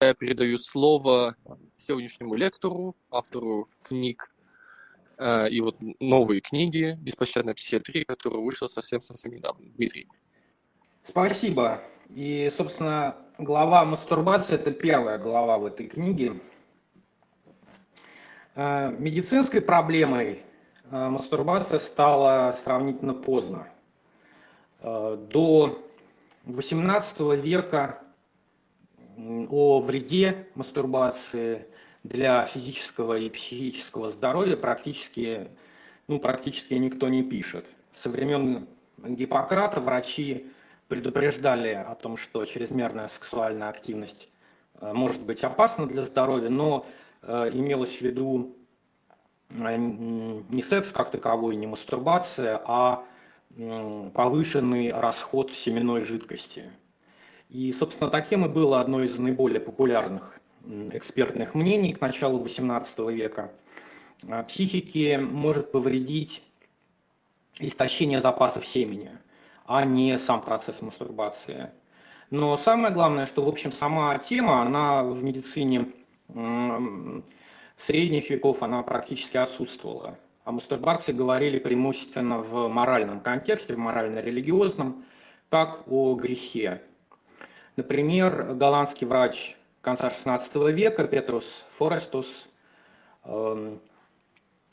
[0.00, 1.34] я передаю слово
[1.76, 4.32] сегодняшнему лектору, автору книг
[5.16, 9.68] э, и вот новой книги «Беспощадная психиатрия», которая вышла совсем-совсем недавно.
[9.70, 10.06] Дмитрий.
[11.02, 11.82] Спасибо.
[12.10, 16.40] И, собственно, глава мастурбации– это первая глава в этой книге.
[18.54, 20.42] Э, медицинской проблемой
[20.92, 23.66] э, мастурбация стала сравнительно поздно.
[24.80, 25.84] Э, до
[26.46, 28.04] XVIII века
[29.50, 31.66] о вреде мастурбации
[32.04, 35.48] для физического и психического здоровья практически,
[36.06, 37.66] ну, практически никто не пишет.
[38.02, 40.46] Со времен Гиппократа врачи
[40.88, 44.28] предупреждали о том, что чрезмерная сексуальная активность
[44.80, 46.86] э, может быть опасна для здоровья, но
[47.22, 48.56] э, имелось в виду
[49.50, 53.04] э, не секс как таковой, не мастурбация, а
[54.14, 56.70] повышенный расход семенной жидкости.
[57.48, 60.38] И, собственно, таким и было одно из наиболее популярных
[60.92, 63.50] экспертных мнений к началу XVIII века.
[64.28, 66.42] А психике может повредить
[67.58, 69.10] истощение запасов семени,
[69.64, 71.70] а не сам процесс мастурбации.
[72.30, 75.86] Но самое главное, что, в общем, сама тема, она в медицине
[77.78, 80.18] средних веков, она практически отсутствовала.
[80.44, 85.04] О мастурбации говорили преимущественно в моральном контексте, в морально-религиозном,
[85.48, 86.82] как о грехе.
[87.78, 91.44] Например, голландский врач конца XVI века Петрус
[91.76, 92.48] Форестус,
[93.22, 93.78] эм,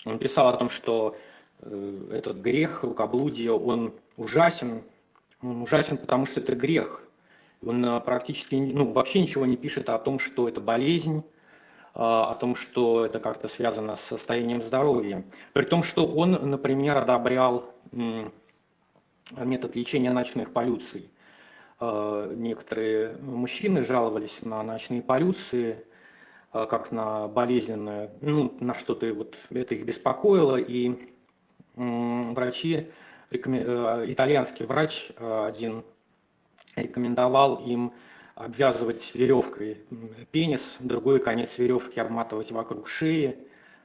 [0.06, 1.16] он писал о том, что
[1.60, 4.82] э, этот грех, рукоблудие, он ужасен.
[5.44, 7.08] Он ужасен, потому что это грех.
[7.64, 12.34] Он э, практически, ну, вообще ничего не пишет о том, что это болезнь, э, о
[12.34, 15.24] том, что это как-то связано с состоянием здоровья.
[15.54, 17.72] При том, что он, например, одобрял
[19.30, 21.12] метод лечения ночных полюций.
[21.80, 25.84] Э, некоторые мужчины жаловались на ночные полюции,
[26.54, 31.14] э, как на болезненное, ну, на что-то вот это их беспокоило, и
[31.76, 32.90] врачи,
[33.30, 35.84] э, итальянский врач один
[36.78, 37.92] рекомендовал им
[38.36, 39.80] обвязывать веревкой
[40.32, 43.38] пенис, другой конец веревки обматывать вокруг шеи,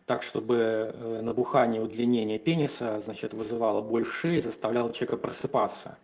[0.07, 5.99] так, чтобы набухание, удлинение пениса, значит, вызывало боль в шее, заставляло человека просыпаться.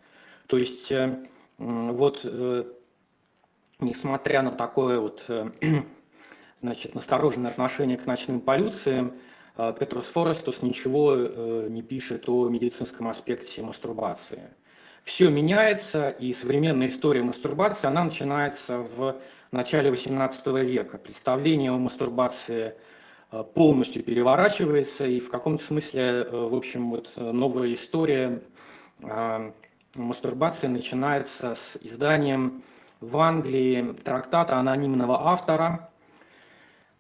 [0.47, 0.93] То есть
[1.59, 2.65] вот, э,
[3.81, 5.51] несмотря на такое вот, э,
[6.63, 9.15] значит, настороженное отношение к ночным полюциям,
[9.57, 14.51] э, Петрус Форестус ничего не пишет о медицинском аспекте мастурбации.
[15.05, 19.21] Все меняется, и современная история мастурбации, она начинается в
[19.53, 20.99] начале XVIII века.
[20.99, 22.75] Представление о мастурбации
[23.55, 28.43] полностью переворачивается, и в каком-то смысле, в общем, вот новая история
[29.97, 32.63] мастурбация начинается с изданием
[33.01, 35.91] в Англии трактата анонимного автора.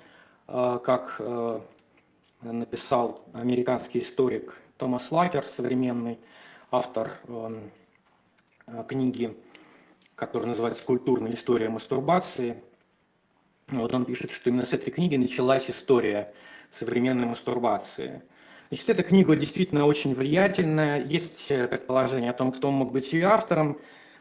[0.48, 1.22] э, как
[2.42, 6.20] написал американский историк Томас Лакер, современный
[6.70, 7.14] автор
[8.88, 9.36] книги
[10.16, 12.64] который называется «Культурная история мастурбации».
[13.68, 16.34] Вот он пишет, что именно с этой книги началась история
[16.72, 18.22] современной мастурбации.
[18.70, 21.04] Значит, эта книга действительно очень влиятельная.
[21.04, 23.80] Есть э, предположение о том, кто мог быть ее автором.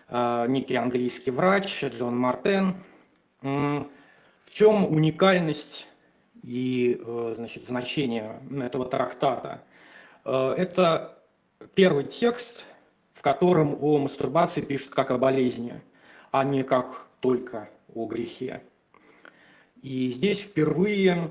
[0.09, 2.77] Э, некий английский врач Джон Мартен.
[3.43, 3.87] В
[4.51, 5.89] чем уникальность
[6.43, 9.63] и э, значит, значение этого трактата?
[10.25, 11.19] Это
[11.75, 12.65] первый текст,
[13.25, 15.81] котором о мастурбации пишут как о болезни,
[16.31, 18.63] а не как только о грехе.
[19.81, 21.31] И здесь впервые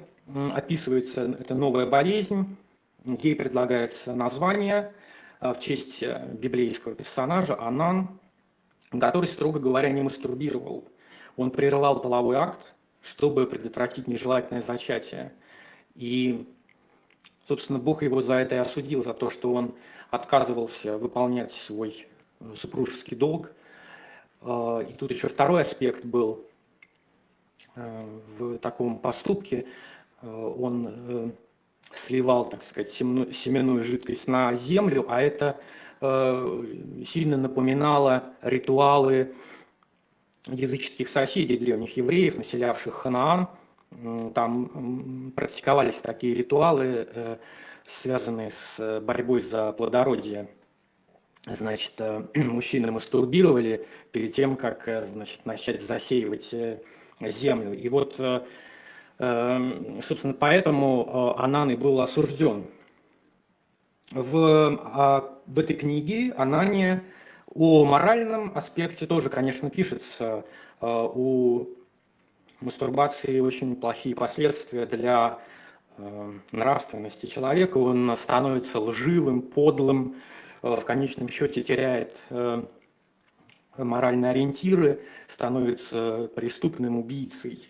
[0.56, 2.58] описывается эта новая болезнь,
[3.06, 4.92] ей предлагается название
[5.40, 8.20] а, в честь э, библейского персонажа Анан,
[9.00, 10.88] который, строго говоря, не мастурбировал.
[11.36, 15.32] Он прерывал половой акт, чтобы предотвратить нежелательное зачатие.
[15.94, 16.48] И,
[17.48, 19.74] собственно, Бог его за это и осудил, за то, что он
[20.10, 22.08] отказывался выполнять свой
[22.40, 23.52] э, супружеский долг.
[24.42, 26.46] А, и тут еще второй аспект был
[27.76, 28.06] э,
[28.38, 29.66] в таком поступке.
[30.22, 31.34] Э, он
[31.92, 35.60] сливал, так сказать, семенную жидкость на землю, а это
[36.02, 39.36] сильно напоминало ритуалы
[40.48, 43.48] языческих соседей древних евреев, населявших Ханаан.
[44.34, 47.08] Там практиковались такие ритуалы,
[47.86, 50.48] связанные с э, борьбой за плодородие.
[51.46, 56.54] Значит, э, мужчины мастурбировали перед тем, как э, значит, начать засеивать
[57.22, 57.74] землю.
[57.74, 58.22] И вот
[59.20, 62.66] Собственно, поэтому Анан и был осужден.
[64.10, 67.04] В, а, в этой книге Анания
[67.54, 70.46] о моральном аспекте тоже, конечно, пишется.
[70.82, 71.68] У
[72.64, 75.40] мастурбации очень плохие последствия для
[76.52, 77.78] нравственности человека.
[77.78, 80.16] Он становится лживым, подлым,
[80.62, 82.18] в конечном счете теряет
[83.78, 87.70] моральные ориентиры, становится преступным убийцей.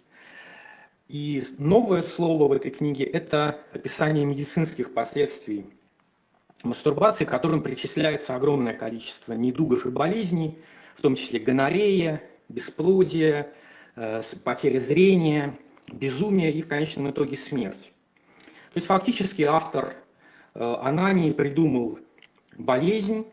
[1.07, 5.69] И новое слово в этой книге– это описание медицинских последствий
[6.63, 10.57] мастурбации, к которым причисляется огромное количество недугов и болезней,
[10.96, 13.62] в том числе гонорея, бесплодие, э,
[14.44, 15.57] потеря зрения,
[15.92, 17.92] безумие и в конечном итоге смерть.
[18.74, 19.95] То есть фактически автор
[20.56, 22.00] э, Анании придумал
[22.57, 23.28] болезнь,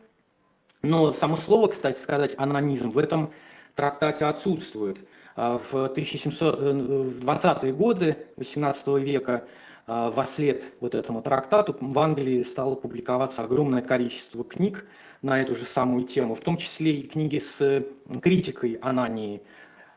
[0.83, 3.31] но само слово, кстати сказать, анонизм в этом
[3.75, 4.99] трактате отсутствует.
[5.35, 9.47] А в 1720-е э, годы XVIII века
[9.87, 14.85] во след вот этому трактату в Англии стало публиковаться огромное количество книг
[15.23, 17.83] на эту же самую тему, в том числе и книги с
[18.21, 19.41] критикой анании.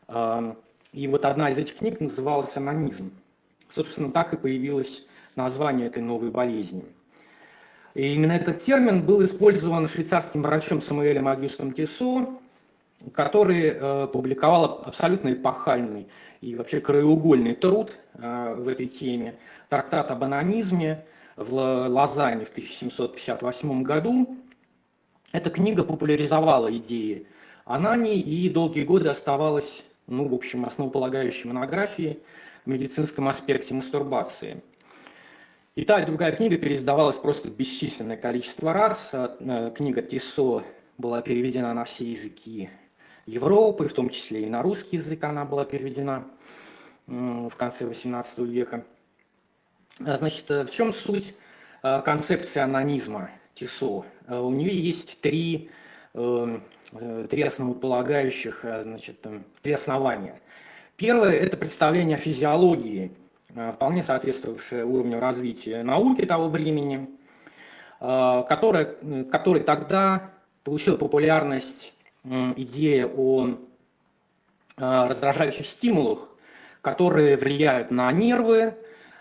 [0.07, 3.11] И вот одна из этих книг называлась «Анонизм».
[3.73, 5.05] Собственно, так и появилось
[5.35, 6.85] название этой новой болезни.
[7.93, 12.39] И именно этот термин был использован швейцарским врачом Самуэлем Агюстом Тесо,
[13.13, 16.07] который э, публиковал абсолютно эпохальный
[16.41, 19.35] и вообще краеугольный труд э, в этой теме,
[19.69, 21.05] трактат об анонизме
[21.35, 24.37] в Лозанне в 1758 году.
[25.31, 27.27] Эта книга популяризовала идеи
[27.65, 32.19] анании и долгие годы оставалась, ну, в общем, основополагающей монографией
[32.65, 34.61] в медицинском аспекте мастурбации–
[35.75, 39.09] и та, и другая книга переиздавалась просто бесчисленное количество раз.
[39.11, 40.63] Э, книга Тисо
[40.97, 42.69] была переведена на все языки
[43.25, 46.25] Европы, в том числе и на русский язык она была переведена
[47.07, 48.85] в конце XVIII века.
[49.99, 51.35] А, значит, э, в чем суть
[51.83, 54.05] э, концепции анонизма Тисо?
[54.29, 55.69] У нее есть три,
[57.29, 59.25] три основополагающих, значит,
[59.61, 60.41] три основания.
[60.95, 63.11] Первое– это представление о физиологии–
[63.55, 67.09] Э, вполне соответствовавшая уровню развития науки того времени,
[68.01, 68.95] э, которая,
[69.31, 70.29] который тогда
[70.63, 71.93] получила популярность
[72.23, 73.53] идея о э,
[74.77, 76.29] раздражающих стимулах,
[76.81, 78.75] которые влияют на нервы,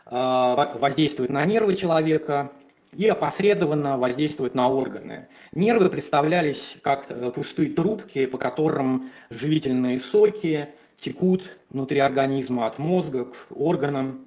[0.06, 2.52] воздействуют на нервы человека
[2.96, 5.28] и опосредованно воздействуют на органы.
[5.52, 10.68] Нервы представлялись как пустые трубки, по которым живительные соки
[11.00, 14.26] текут внутри организма от мозга к органам.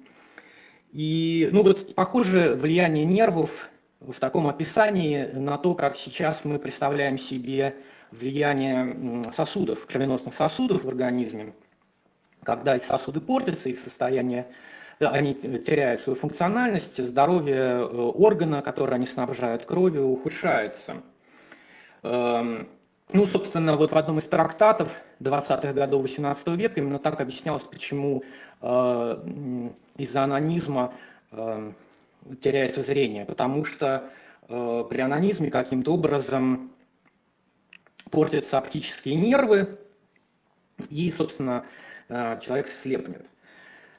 [0.92, 3.68] И ну вот похоже влияние нервов
[4.00, 7.76] в таком описании на то, как сейчас мы представляем себе
[8.10, 11.52] влияние сосудов, кровеносных сосудов в организме.
[12.42, 14.46] Когда сосуды портятся, их состояние,
[15.00, 21.02] они теряют свою функциональность, здоровье э, органа, который они снабжают кровью, ухудшается.
[22.02, 22.68] Эм,
[23.12, 28.22] ну, собственно, вот в одном из трактатов 20-х годов 18 века именно так объяснялось, почему
[28.60, 30.92] э, из-за анонизма
[31.30, 31.72] э,
[32.42, 33.24] теряется зрение.
[33.24, 34.10] Потому что
[34.48, 36.72] э, при анонизме каким-то образом
[38.10, 39.78] портятся оптические нервы,
[40.90, 41.64] и, собственно,
[42.08, 43.26] э, человек слепнет.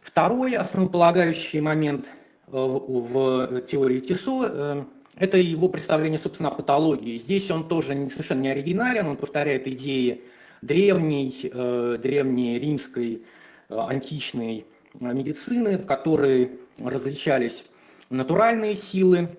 [0.02, 4.84] Второй основополагающий момент э, в теории Тисо э,
[5.16, 7.18] это его представление, собственно, о патологии.
[7.18, 10.24] Здесь он тоже совершенно не оригинален, он повторяет идеи
[10.62, 13.24] древней, э, древней римской,
[13.70, 14.66] э, античной
[15.00, 17.64] медицины, в которой различались
[18.10, 19.30] натуральные силы,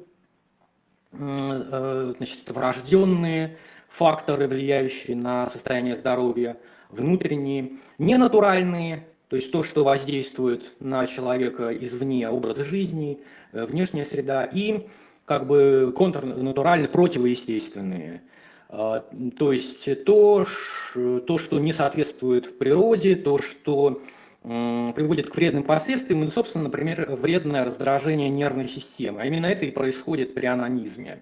[1.13, 3.57] э, значит, врожденные
[3.89, 6.57] факторы, влияющие на состояние здоровья,
[6.91, 13.21] внутренние, ненатуральные, то есть то, что воздействует на человека извне, образ жизни,
[13.53, 14.89] внешняя среда, и
[15.25, 18.23] как бы контрнатурально противоестественные.
[18.69, 19.05] А,
[19.39, 20.49] то есть то,
[20.95, 24.03] то, что не соответствует природе, то, что
[24.43, 29.21] приводит к вредным последствиям, ну, собственно, например, вредное раздражение нервной системы.
[29.23, 31.21] А именно это и происходит при анонизме.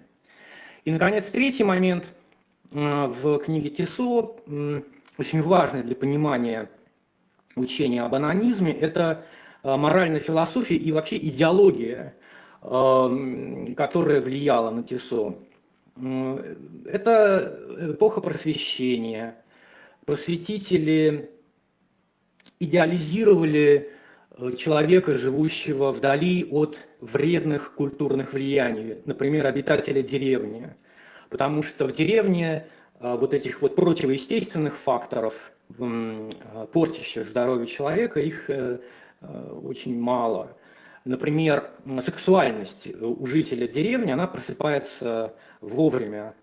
[0.83, 2.05] И, наконец, третий момент
[2.71, 4.37] в книге Тесо,
[5.17, 6.69] очень важный для понимания
[7.55, 9.25] учения об анонизме, это
[9.63, 12.15] а, моральная философия и вообще идеология
[12.61, 15.37] которая влияла на Тесо.
[15.95, 17.59] Это
[17.93, 19.35] эпоха просвещения.
[20.05, 21.29] Просветители
[22.59, 23.91] идеализировали
[24.31, 30.73] э, человека, живущего вдали от вредных культурных влияний, например, обитателя деревни.
[31.29, 32.65] Потому что в деревне
[32.99, 38.49] э, вот этих вот противоестественных факторов, э, портящих здоровье человека, их
[39.63, 40.55] очень мало.
[41.05, 41.69] Например,
[42.03, 46.33] сексуальность у жителя деревни, она просыпается вовремя,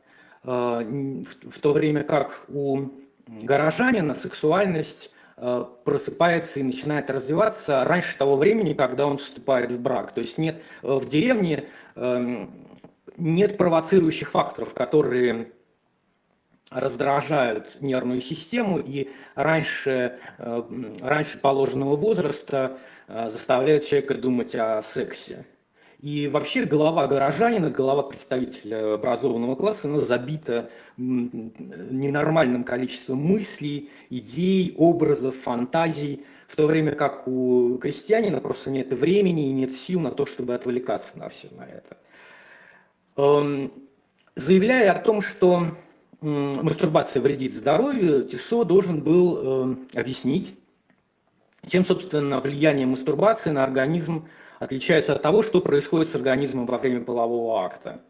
[0.43, 2.89] в то время как у
[3.27, 5.11] горожанина сексуальность
[5.85, 10.13] просыпается и начинает развиваться раньше того времени, когда он вступает в брак.
[10.13, 12.51] То есть нет в деревне эм,
[13.19, 15.53] нет провоцирующих факторов, которые
[16.71, 20.63] раздражают нервную систему и раньше, э,
[21.01, 25.47] раньше положенного возраста э, заставляют человека думать о сексе.
[26.01, 35.37] И вообще голова горожанина, голова представителя образованного класса, она забита ненормальным количеством мыслей, идей, образов,
[35.37, 40.27] фантазий, в то время как у крестьянина просто нет времени и нет сил на то,
[40.27, 41.97] чтобы отвлекаться на все на это.
[43.17, 43.73] Эм,
[44.35, 45.77] заявляя о том, что
[46.21, 50.55] мастурбация вредит здоровью, Тисо должен был эм, объяснить,
[51.67, 57.03] чем, собственно, влияние мастурбации на организм отличается от того, что происходит с организмом во время
[57.03, 58.01] полового акта.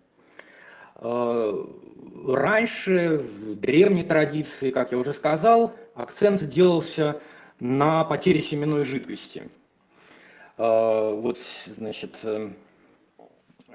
[0.97, 1.65] Э,
[2.27, 7.21] раньше, в древней традиции, как я уже сказал, акцент делался
[7.61, 9.49] на потере семенной жидкости.
[10.59, 11.39] Э, вот,
[11.77, 12.55] значит, эм,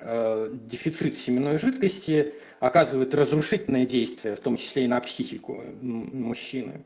[0.03, 6.85] дефицит семенной жидкости оказывает разрушительное действие, в том числе и на психику мужчины.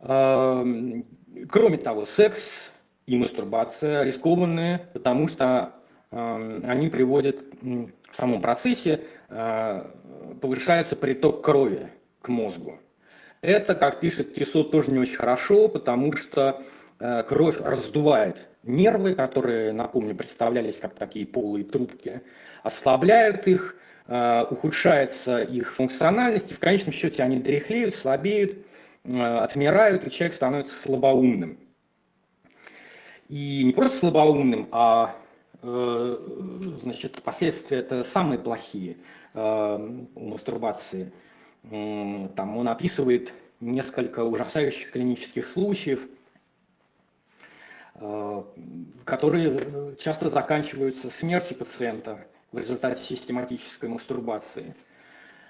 [0.00, 1.06] Эм,
[1.48, 2.70] кроме того, секс
[3.06, 5.72] и мастурбация рискованные, потому что
[6.10, 9.84] эм, они приводят в самом процессе, э,
[10.40, 11.88] повышается приток крови
[12.20, 12.78] к мозгу.
[13.40, 16.62] Это, как пишет Тисо, тоже не очень хорошо, потому что
[17.00, 18.36] э, кровь раздувает
[18.66, 22.22] нервы, которые, напомню, представлялись как такие полые трубки,
[22.62, 28.58] ослабляют их, э, ухудшается их функциональность, и в конечном счете они дряхлеют, слабеют,
[29.04, 31.58] э, отмирают, и человек становится слабоумным.
[33.28, 35.16] И не просто слабоумным, а
[35.62, 36.18] э,
[36.82, 38.96] значит, последствия это самые плохие
[39.36, 41.10] у мастурбации.
[41.64, 46.06] Там он описывает несколько ужасающих клинических случаев–
[49.04, 52.18] которые э, часто заканчиваются смертью пациента
[52.50, 54.74] в результате систематической мастурбации.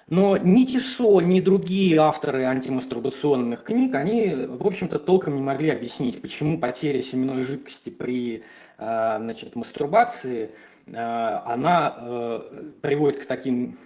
[0.09, 6.21] Но ни Тисо, ни другие авторы антимастурбационных книг, они, в общем-то, толком не могли объяснить,
[6.21, 8.45] почему потеря семенной жидкости при
[8.77, 10.51] э, значит, мастурбации,
[10.87, 12.43] она
[12.83, 13.79] приводит к таким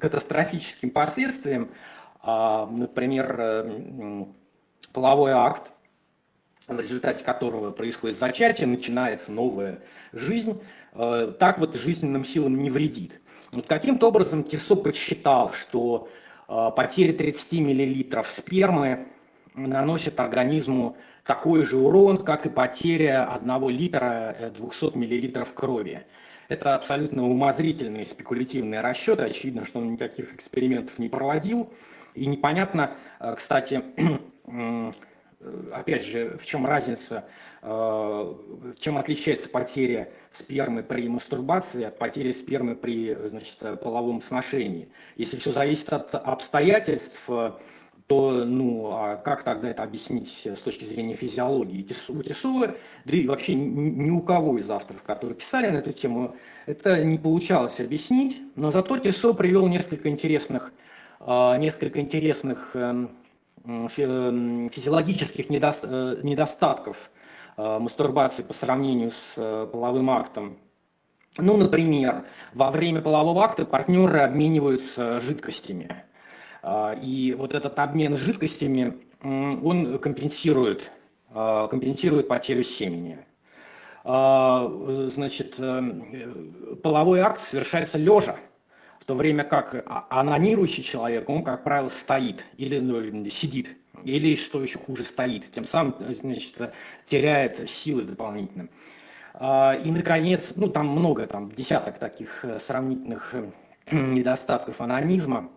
[0.00, 1.68] катастрофическим последствиям.
[2.22, 3.70] А, например,
[4.94, 5.72] половой акт
[6.68, 9.80] в результате которого происходит зачатие, начинается новая
[10.12, 10.60] жизнь,
[10.92, 13.20] э, так вот жизненным силам не вредит.
[13.50, 16.10] Вот каким-то образом Тесо подсчитал, что
[16.46, 19.06] э, потеря 30 мл спермы
[19.54, 26.06] наносит организму такой же урон, как и потеря 1 литра 200 э, мл крови.
[26.48, 29.22] Это абсолютно умозрительные спекулятивные расчеты.
[29.22, 31.70] Очевидно, что он никаких экспериментов не проводил.
[32.14, 32.92] И непонятно,
[33.36, 33.82] кстати,
[35.72, 37.24] опять же, в чем разница,
[37.62, 38.34] э,
[38.78, 44.88] чем отличается потеря спермы при мастурбации от потери спермы при значит, половом сношении.
[45.16, 47.28] Если все зависит от обстоятельств,
[48.08, 51.86] то ну, а как тогда это объяснить с точки зрения физиологии?
[52.08, 56.34] У Тесова, да и вообще ни у кого из авторов, которые писали на эту тему,
[56.64, 60.72] это не получалось объяснить, но зато Тесо привел несколько интересных,
[61.20, 63.10] э, несколько интересных эм,
[63.66, 67.10] физиологических э, недостатков
[67.56, 70.58] э, мастурбации по сравнению с э, половым актом.
[71.36, 72.24] Ну, например,
[72.54, 76.04] во время полового акта партнеры обмениваются жидкостями.
[77.00, 80.90] И вот этот обмен жидкостями, он компенсирует,
[81.32, 83.18] компенсирует потерю семени.
[84.02, 85.54] Значит,
[86.82, 88.36] половой акт совершается лежа,
[89.08, 93.70] то время как анонирующий человек, он, как правило, стоит или ну, сидит,
[94.04, 96.74] или, что еще хуже, стоит, тем самым значит,
[97.06, 98.68] теряет силы дополнительно.
[99.32, 103.50] А, и, наконец, ну, там много, там десяток таких э, сравнительных э,
[103.90, 105.48] недостатков анонизма.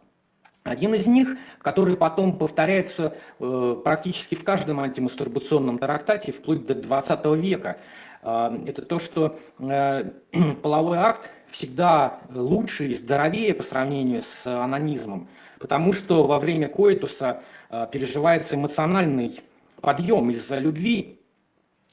[0.63, 7.25] Один из них, который потом повторяется э, практически в каждом антимастурбационном трактате вплоть до 20
[7.35, 7.79] века, а,
[8.21, 9.39] это то, что
[10.61, 15.27] половой акт всегда лучше и здоровее по сравнению с анонизмом,
[15.59, 19.39] потому что во время коитуса э, переживается эмоциональный
[19.81, 21.19] подъем из-за любви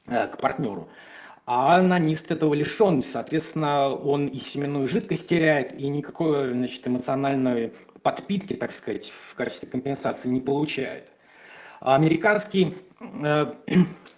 [0.07, 0.89] э, к партнеру.
[1.45, 8.53] А анонист этого лишен, соответственно, он и семенную жидкость теряет, и никакой значит, эмоциональной подпитки,
[8.53, 11.05] так сказать, в качестве компенсации не получает.
[11.81, 12.77] Американский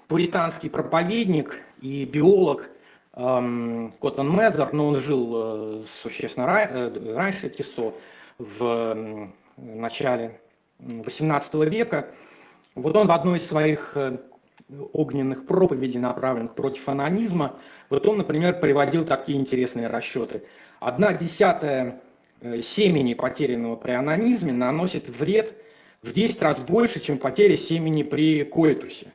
[0.08, 2.70] пуританский проповедник и биолог
[3.14, 7.94] Коттон Мезер, но он жил существенно раньше Тисо,
[8.38, 10.40] в начале
[10.80, 12.08] XVIII века.
[12.76, 13.98] Вот он в одной из своих
[14.94, 17.56] огненных проповедей, направленных против анонизма,
[17.90, 20.44] вот он, например, приводил такие интересные расчеты.
[20.80, 22.02] Одна десятая
[22.42, 25.54] э, семени, потерянного при анонизме, наносит вред
[26.02, 29.12] в 10 раз больше, чем потеря семени при коитусе.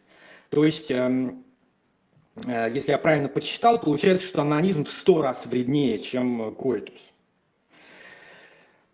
[0.50, 1.32] То есть, эм, э,
[2.44, 7.00] если я правильно подсчитал, получается, что анонизм в 100 раз вреднее, чем коитус.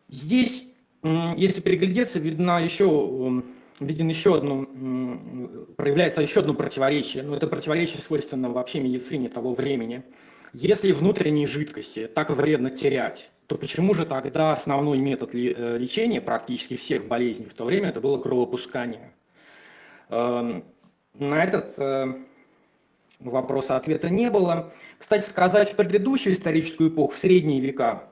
[0.09, 0.65] Здесь,
[1.03, 3.43] если приглядеться, видно еще
[3.81, 4.67] виден еще одно,
[5.77, 10.03] проявляется еще одно противоречие, но это противоречие свойственно вообще медицине того времени.
[10.53, 16.77] Если внутренние жидкости так вредно терять, то почему же тогда основной метод э, лечения практически
[16.77, 19.13] всех болезней в то время это было кровопускание?
[20.11, 20.65] Эм,
[21.15, 21.75] на этот
[23.25, 24.73] э, вопрос ответа не было.
[24.99, 28.05] Кстати сказать, в предыдущую историческую эпоху, в средние века,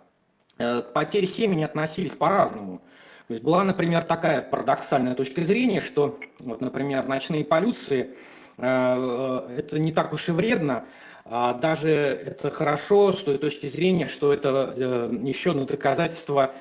[0.58, 2.80] э, к потере семени относились по-разному.
[3.28, 8.16] То есть была, например, такая парадоксальная точка зрения, что, вот, например, ночные полюции
[8.58, 10.84] э, э, это не так уж и вредно,
[11.24, 14.74] а даже это хорошо с той точки зрения, что это
[15.22, 16.54] еще одно доказательство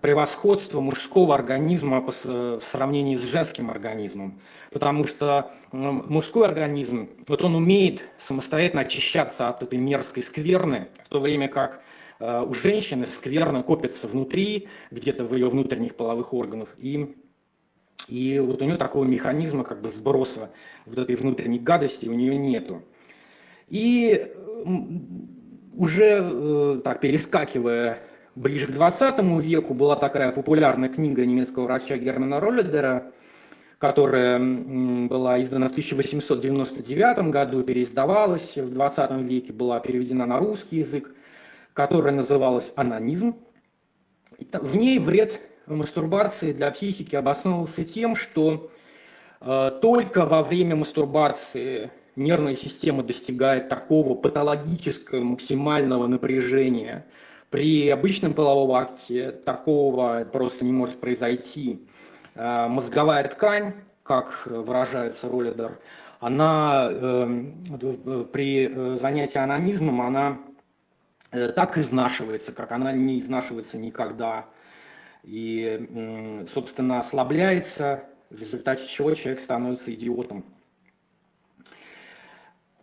[0.00, 4.40] превосходства мужского организма в сравнении с женским организмом.
[4.70, 11.20] Потому что мужской организм, вот он умеет самостоятельно очищаться от этой мерзкой скверны, в то
[11.20, 11.82] время как
[12.22, 17.16] Э, у женщины скверно копится внутри, где-то в ее внутренних половых органах, и,
[18.06, 20.50] и вот у нее такого механизма как бы сброса
[20.86, 22.82] вот этой внутренней гадости у нее нету.
[23.68, 24.32] И
[25.74, 27.98] уже э, так перескакивая
[28.34, 33.12] ближе к 20 веку, была такая популярная книга немецкого врача Германа Ролледера,
[33.78, 41.14] которая была издана в 1899 году, переиздавалась в 20 веке, была переведена на русский язык
[41.74, 43.36] которая называлась «Анонизм».
[44.52, 48.70] В ней вред мастурбации для психики обосновывался тем, что
[49.40, 57.06] э, только во время мастурбации нервная система достигает такого патологического максимального напряжения.
[57.52, 61.86] При обычном половом акте такого просто не может произойти.
[62.34, 65.78] Э, мозговая ткань, как выражается Роллидер,
[66.18, 70.38] она э, при занятии анонизмом, она
[71.32, 74.46] Э, так изнашивается, как она не изнашивается никогда.
[75.22, 80.44] И, собственно, ослабляется, в результате чего человек становится идиотом.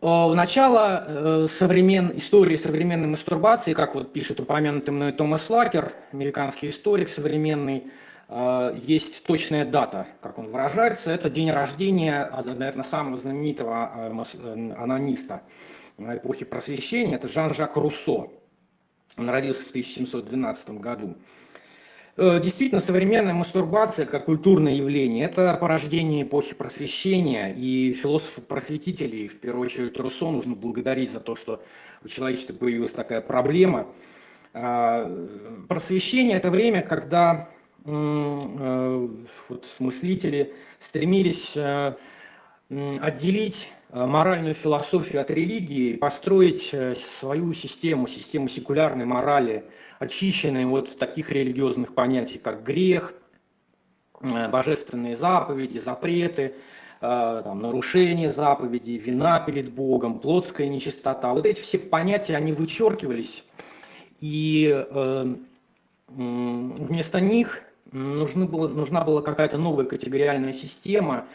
[0.01, 2.11] Э, в начало э, современ...
[2.15, 7.91] истории современной мастурбации, как вот пишет упомянутый мной Томас Лакер, американский историк современный,
[8.85, 13.91] есть точная дата, как он выражается, это день рождения, наверное, самого знаменитого
[14.77, 15.41] анониста
[15.97, 18.27] эпохи просвещения, это Жан-Жак Руссо.
[19.17, 21.15] Он родился в 1712 году.
[22.21, 29.67] Э, действительно, современная мастурбация как культурное явление– это порождение эпохи просвещения, и философов-просветителей, в первую
[29.67, 31.63] очередь Руссо, нужно благодарить за то, что
[32.03, 33.87] у человечества появилась такая проблема.
[34.53, 35.09] А,
[35.69, 37.47] просвещение– это время, когда
[37.85, 39.07] э,
[39.47, 41.93] вот, мыслители стремились э,
[42.99, 49.65] отделить моральную философию от религии, построить э, свою систему, систему секулярной морали,
[49.97, 53.13] очищенной от таких религиозных понятий, как грех,
[54.21, 56.55] э, божественные заповеди, запреты,
[57.01, 61.33] там, нарушение заповедей, вина перед Богом, плотская нечистота.
[61.33, 63.45] Вот эти все понятия, они вычеркивались,
[64.19, 64.85] и
[66.09, 71.25] вместо них нужна была какая-то новая категориальная система,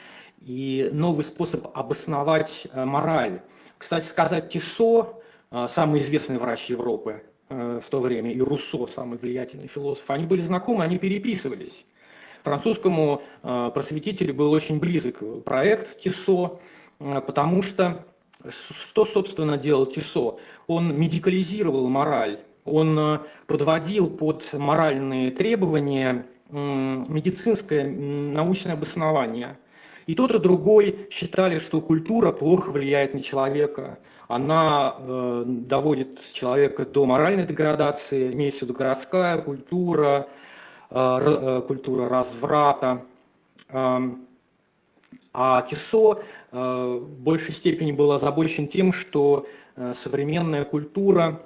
[0.45, 3.41] и новый способ обосновать э, мораль.
[3.79, 5.21] Кстати сказать, Тисо,
[5.51, 10.27] э, самый известный врач Европы э, в то время, и Руссо, самый влиятельный философ, они
[10.27, 11.85] были знакомы, они переписывались.
[12.43, 16.59] Французскому просветителю был очень близок проект Тисо,
[16.99, 18.05] потому что
[18.51, 20.37] что, собственно, делал Тисо?
[20.67, 29.57] Он медикализировал мораль, он подводил под моральные требования медицинское научное обоснование–
[30.07, 33.99] и тот, и другой считали, что культура плохо влияет на человека.
[34.29, 40.29] Она э, доводит человека до моральной деградации, имеется в виду городская культура,
[40.91, 43.03] э, э, культура разврата.
[43.69, 43.99] Э,
[45.33, 51.43] а Тисо э, в большей степени был озабочен тем, что э, современная культура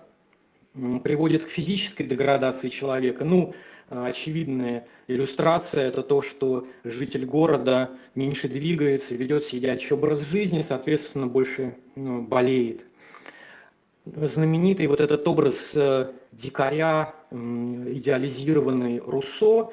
[0.75, 3.25] приводит к физической деградации человека.
[3.25, 3.55] Ну,
[3.89, 11.77] очевидная иллюстрация– это то, что житель города меньше двигается, ведет сидячий образ жизни, соответственно, больше
[11.97, 12.85] ну, болеет.
[14.05, 19.71] Знаменитый вот этот образ э, дикаря, идеализированный Руссо,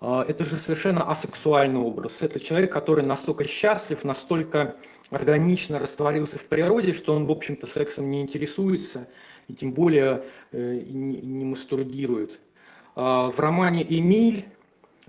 [0.00, 2.12] э, это же совершенно асексуальный образ.
[2.20, 4.76] Это человек, который настолько счастлив, настолько
[5.10, 9.08] органично растворился в природе, что он, в общем-то, сексом не интересуется
[9.48, 12.38] и тем более э, не, мастурбирует.
[12.94, 14.46] А, в романе «Эмиль»,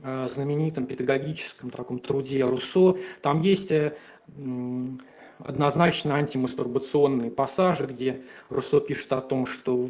[0.04, 3.94] а, знаменитом педагогическом таком труде Руссо, там есть э,
[5.40, 9.90] однозначно антимастурбационные пассажи, где Руссо пишет о том, что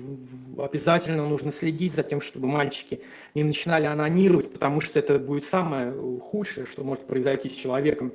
[0.58, 3.02] обязательно нужно следить за тем, чтобы мальчики
[3.34, 8.14] не начинали анонировать, потому что это будет самое худшее, что может произойти с человеком.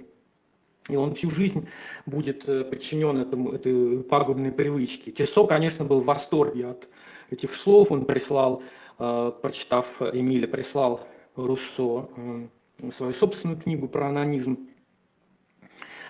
[0.92, 1.68] И он всю жизнь
[2.06, 5.10] будет э, подчинен этому, этой пагубной привычке.
[5.10, 6.88] Тесо, конечно, был в восторге от
[7.30, 7.90] этих слов.
[7.90, 8.62] Он прислал
[9.04, 11.00] Э, прочитав Эмиля, прислал
[11.34, 14.68] Руссо э, свою собственную книгу про анонизм.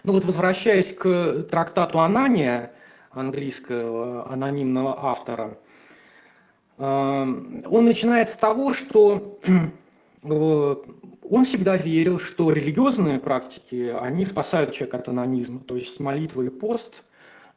[0.05, 2.73] Ну вот возвращаясь к трактату «Анания»,
[3.11, 5.59] английского анонимного автора,
[6.79, 9.39] он начинает с того, что
[10.23, 16.49] он всегда верил, что религиозные практики, они спасают человека от анонизма, то есть молитва и
[16.49, 17.03] пост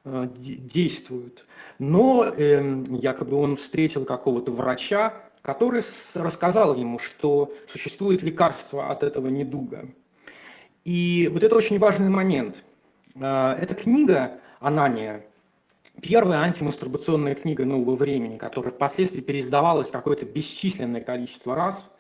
[0.04, 1.46] действуют.
[1.80, 5.84] Но э, якобы он встретил какого-то врача, который
[6.16, 9.88] рассказал ему, что существует лекарство от этого недуга.
[10.86, 12.56] И вот это очень важный момент.
[13.20, 15.26] А, эта книга «Анания»,
[16.02, 21.92] первая антимастурбационная книга нового времени, которая впоследствии переиздавалась какое-то бесчисленное количество раз,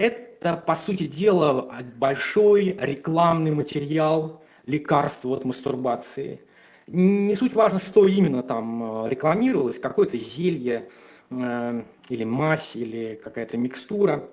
[0.00, 6.40] это, по сути дела, большой рекламный материал лекарства от мастурбации.
[6.86, 10.88] Не суть важно, что именно там э, рекламировалось, какое-то зелье,
[11.30, 14.28] Э, или мазь, или какая-то микстура.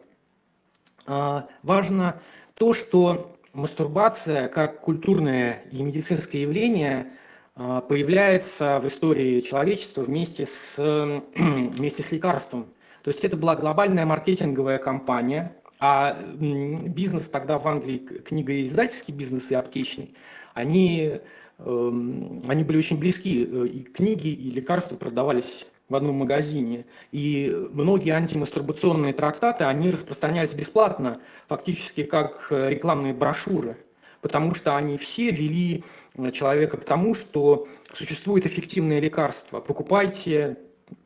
[1.05, 2.19] А, важно
[2.55, 7.11] то, что мастурбация как культурное и медицинское явление
[7.55, 10.75] а, появляется в истории человечества вместе с,
[11.35, 12.65] вместе с лекарством.
[13.07, 19.55] То есть это была глобальная маркетинговая кампания, а бизнес тогда в Англии, книгоиздательский бизнес и
[19.55, 20.13] аптечный,
[20.53, 21.21] они,
[21.59, 26.85] эм, они были очень близки, э, и книги, и лекарства продавались в одном магазине.
[27.13, 33.77] И многие антимастурбационные трактаты, они распространялись бесплатно, фактически как э, рекламные брошюры,
[34.19, 35.85] потому что они все вели
[36.17, 39.61] э, человека к тому, что существует эффективное лекарство.
[39.61, 40.57] Покупайте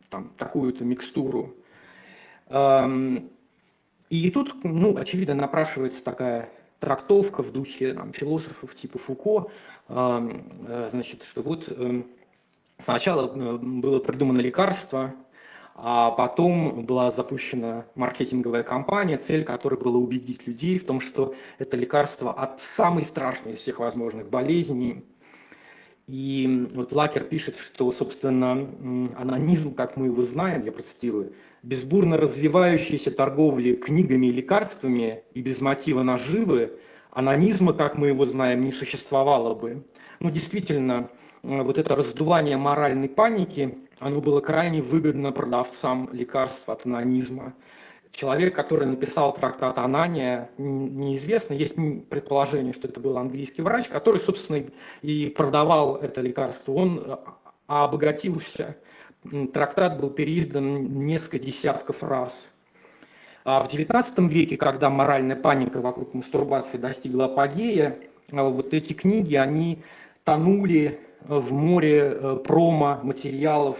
[0.10, 1.56] там, такую-то микстуру.
[4.10, 9.50] И тут, ну, очевидно, напрашивается такая трактовка в духе там, философов типа Фуко,
[9.88, 12.06] э, значит, что вот эм,
[12.84, 15.14] Сначала э, было придумано лекарство,
[15.76, 21.78] а потом была запущена маркетинговая кампания, цель которой была убедить людей в том, что это
[21.78, 25.06] лекарство от самой страшной из всех возможных болезней.
[26.08, 28.68] И вот Лакер пишет, что, собственно,
[29.18, 31.34] анонизм, как мы его знаем, я процитирую,
[31.64, 36.80] без бурно развивающейся торговли книгами и лекарствами и без мотива наживы,
[37.12, 39.84] анонизма, как мы его знаем, не существовало бы.
[40.20, 41.10] Ну, действительно,
[41.44, 47.54] Э, вот это раздувание моральной паники, оно было крайне выгодно продавцам лекарств от анонизма.
[48.12, 51.76] Человек, который написал трактат «Анания», неизвестно, есть
[52.10, 54.66] предположение, что это был английский врач, который, собственно,
[55.02, 56.74] и продавал это лекарство.
[56.74, 57.18] Он э,
[57.68, 58.78] обогатился.
[59.54, 62.48] Трактат был переиздан несколько десятков раз.
[63.44, 67.98] А в XIX веке, когда моральная паника вокруг мастурбации достигла апогея,
[68.32, 69.84] э, вот эти книги, они
[70.24, 73.78] тонули в море э, промо, материалов,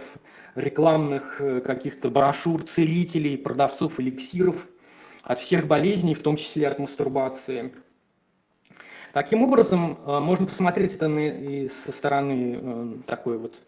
[0.54, 4.68] рекламных э, каких-то брошюр, целителей, продавцов эликсиров
[5.22, 7.72] от всех болезней, в том числе от мастурбации.
[9.12, 11.08] Таким образом, э, можно посмотреть это
[11.84, 13.60] со стороны такой вот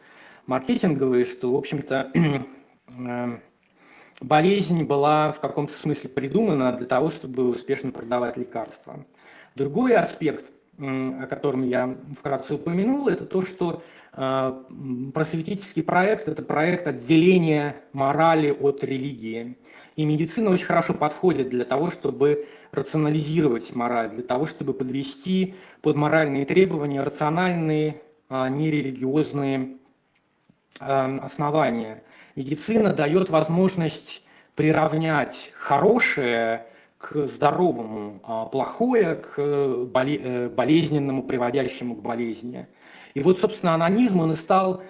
[0.46, 2.12] маркетинговой, что, в общем-то,
[4.20, 9.04] болезнь была в каком-то смысле придумана для того, чтобы успешно продавать лекарства.
[9.54, 14.64] Другой аспект о котором я вкратце упомянул, это то, что а,
[15.12, 19.56] просветительский проект– это проект отделения морали от религии.
[19.96, 25.96] И медицина очень хорошо подходит для того, чтобы рационализировать мораль, для того, чтобы подвести под
[25.96, 29.76] моральные требования рациональные, а нерелигиозные
[30.80, 32.02] основания.
[32.36, 34.22] Медицина дает возможность
[34.56, 36.66] приравнять хорошее
[36.98, 42.66] к здоровому, а плохое к э, болезненному, приводящему к болезни.
[43.12, 44.82] И вот, собственно, анонизм, он и стал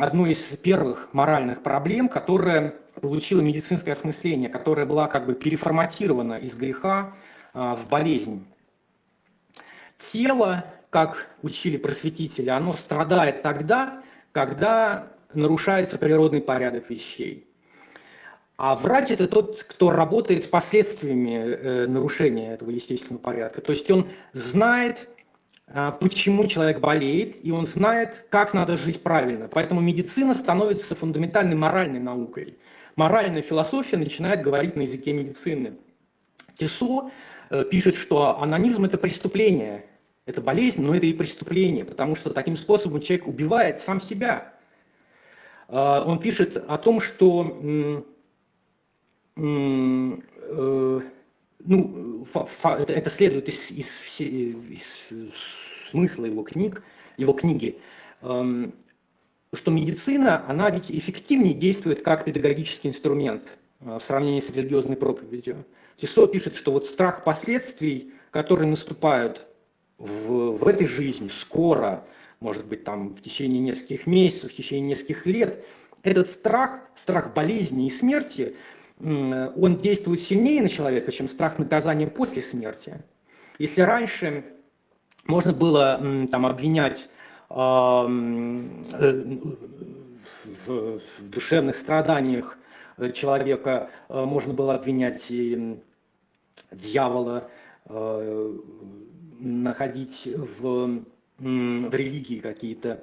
[0.00, 6.54] одной из первых моральных проблем, которая получила медицинское осмысление, которая была как бы переформатирована из
[6.54, 7.14] греха
[7.52, 8.44] а, в болезнь.
[9.98, 14.02] Тело, как учили просветители, оно страдает тогда,
[14.34, 17.46] когда нарушается природный порядок вещей.
[18.56, 23.60] А врач это тот, кто работает с последствиями э, нарушения этого естественного порядка.
[23.60, 25.08] То есть он знает,
[25.68, 29.48] э, почему человек болеет, и он знает, как надо жить правильно.
[29.48, 32.58] Поэтому медицина становится фундаментальной моральной наукой.
[32.96, 35.74] Моральная философия начинает говорить на языке медицины.
[36.56, 37.10] Тесо
[37.50, 39.84] э, пишет, что анонизм– это преступление,
[40.26, 44.54] это болезнь, но это и преступление, потому что таким способом человек убивает сам себя.
[45.68, 48.02] Э, он пишет о том, что э,
[49.36, 50.22] ну,
[52.88, 54.82] это следует из, из, из
[55.90, 56.82] смысла его книг,
[57.16, 57.78] его книги,
[58.22, 58.74] эм,
[59.52, 63.42] что медицина, она ведь эффективнее действует как педагогический инструмент
[63.80, 65.64] в сравнении с религиозной проповедью.
[65.96, 69.46] Тесо пишет, что вот страх последствий, которые наступают
[69.98, 72.04] в, в этой жизни скоро,
[72.40, 75.64] может быть, там в течение нескольких месяцев, в течение нескольких лет,
[76.02, 78.56] этот страх, страх болезни и смерти,
[79.00, 83.02] он действует сильнее на человека, чем страх наказания после смерти.
[83.58, 84.44] Если раньше
[85.26, 87.08] можно было там, обвинять
[87.50, 87.54] э,
[90.66, 92.58] в, душевных страданиях
[93.14, 95.80] человека, э, можно было обвинять и
[96.70, 97.50] дьявола,
[97.86, 98.56] э,
[99.38, 101.04] находить в,
[101.38, 103.02] в религии какие-то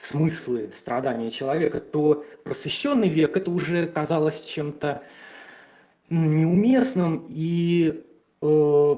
[0.00, 5.02] смыслы страдания человека, то просвещенный век это уже казалось чем-то
[6.10, 8.04] неуместным, и
[8.42, 8.94] э,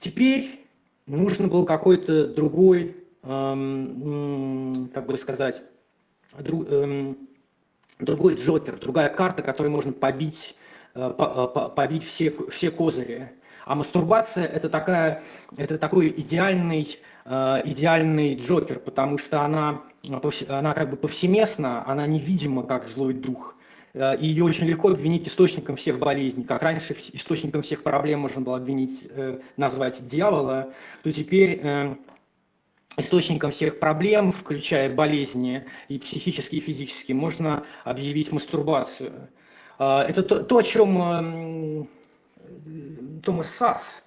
[0.00, 0.64] теперь
[1.06, 5.62] нужен был какой-то другой, э, как бы сказать,
[6.38, 7.14] друг, э,
[8.00, 10.56] другой джокер, другая карта, которой можно побить,
[10.94, 11.10] э,
[11.76, 13.30] побить все, все козыри.
[13.68, 15.22] А мастурбация это, такая,
[15.56, 16.98] это такой идеальный
[17.30, 19.82] Э, идеальный Джокер, потому что она,
[20.48, 23.54] она как бы повсеместна, она невидима как злой дух.
[23.92, 26.44] Э, и ее очень легко обвинить источником всех болезней.
[26.44, 31.60] Как раньше источником всех проблем можно было обвинить, э, назвать дьявола, то теперь
[32.96, 39.28] источником всех проблем, включая болезни и психические, и физические, можно объявить мастурбацию.
[39.78, 41.88] Это то, то о чем
[43.22, 44.02] Томас Сасс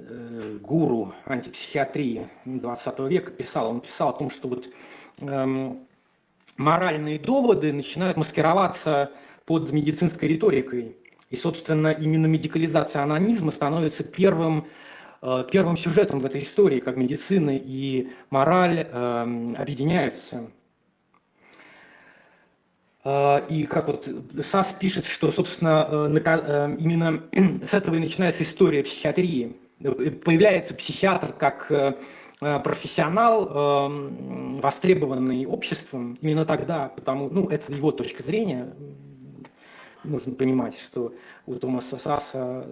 [0.00, 4.68] Э, гуру антипсихиатрии 20 века писал, он писал о том, что вот
[5.18, 5.86] эм,
[6.56, 9.12] моральные доводы начинают маскироваться
[9.46, 10.96] под медицинской риторикой.
[11.30, 14.66] И, собственно, именно медикализация анонизма становится первым,
[15.22, 20.50] э, первым сюжетом в этой истории, как медицина и мораль э, объединяются.
[23.04, 24.08] Э, и как вот
[24.44, 27.22] САС пишет, что, собственно, э, именно
[27.62, 29.56] с этого и начинается история психиатрии
[30.24, 31.94] появляется психиатр как э,
[32.40, 33.90] э, профессионал,
[34.60, 38.74] востребованный обществом именно тогда, потому, ну, это его точка зрения,
[40.04, 41.12] нужно понимать, что
[41.46, 42.66] у Томаса Саса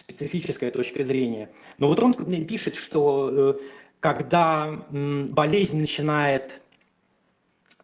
[0.00, 1.50] специфическая точка зрения.
[1.78, 2.14] Но вот он
[2.46, 3.54] пишет, что э,
[4.00, 6.60] когда болезнь начинает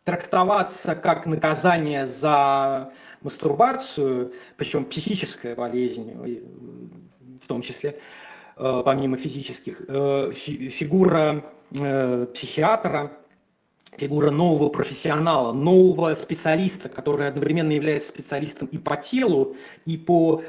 [0.05, 6.41] трактоваться как наказание за мастурбацию, причем психическая болезнь,
[7.41, 7.99] в том числе,
[8.57, 13.13] э, помимо физических, э, фигура э, психиатра,
[13.97, 20.43] фигура нового профессионала, нового специалиста, который одновременно является специалистом и по телу, и по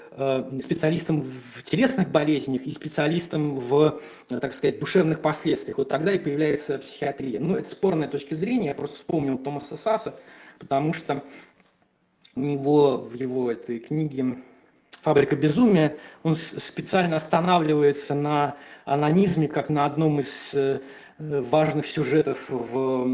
[0.61, 1.21] специалистом
[1.55, 5.77] в телесных болезнях, и специалистом в, так сказать, душевных последствиях.
[5.77, 7.39] Вот тогда и появляется психиатрия.
[7.39, 10.15] Ну, это спорная точка зрения, я просто вспомнил Томаса Саса,
[10.59, 11.23] потому что
[12.35, 14.37] у него в его этой книге
[15.01, 20.79] «Фабрика безумия», он специально останавливается на анонизме, как на одном из э,
[21.41, 23.07] важных сюжетов в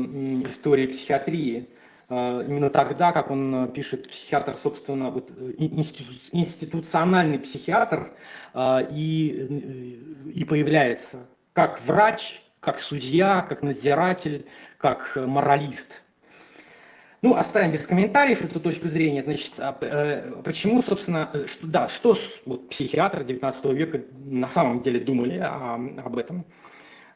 [0.47, 1.69] истории психиатрии.
[2.09, 5.31] А, именно тогда, как он пишет, психиатр, собственно, вот,
[6.31, 8.11] институциональный психиатр
[8.53, 9.99] а, и,
[10.33, 14.45] и появляется как врач, как судья, как надзиратель,
[14.77, 16.01] как моралист–
[17.21, 19.23] ну, оставим без комментариев эту точку зрения.
[19.23, 24.81] Значит, а, э, почему, собственно, э, что, да, что вот, психиатры 19 века на самом
[24.81, 26.45] деле думали о, об этом?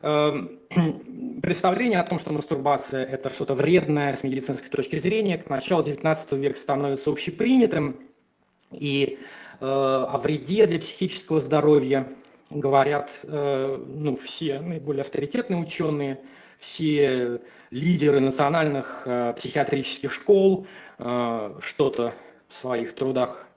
[0.03, 0.33] Э,
[1.41, 6.33] представление о том, что мастурбация– это что-то вредное с медицинской точки зрения, к началу 19
[6.33, 8.01] века становится общепринятым,
[8.71, 9.17] и
[9.61, 12.07] э, о вреде для психического здоровья
[12.49, 16.19] говорят э, ну, все наиболее авторитетные ученые–
[16.59, 22.13] все лидеры национальных э, психиатрических школ что-то
[22.47, 23.47] в своих трудах,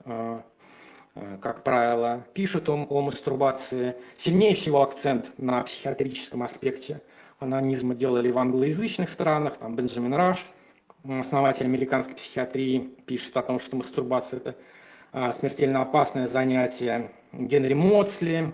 [1.41, 3.95] как правило, пишут о, о мастурбации.
[4.17, 7.01] Сильнее всего акцент на психиатрическом аспекте
[7.39, 10.45] анонизма делали в англоязычных странах, там Бенджамин Раш,
[11.07, 14.55] основатель американской психиатрии, пишет о том, что мастурбация– это
[15.11, 17.11] а, смертельно опасное занятие.
[17.31, 18.53] Генри Моцли,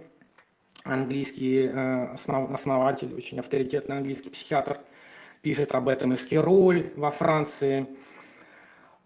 [0.84, 4.80] английский э, основатель, очень авторитетный английский психиатр,
[5.42, 7.88] пишет об этом Эскироль во Франции.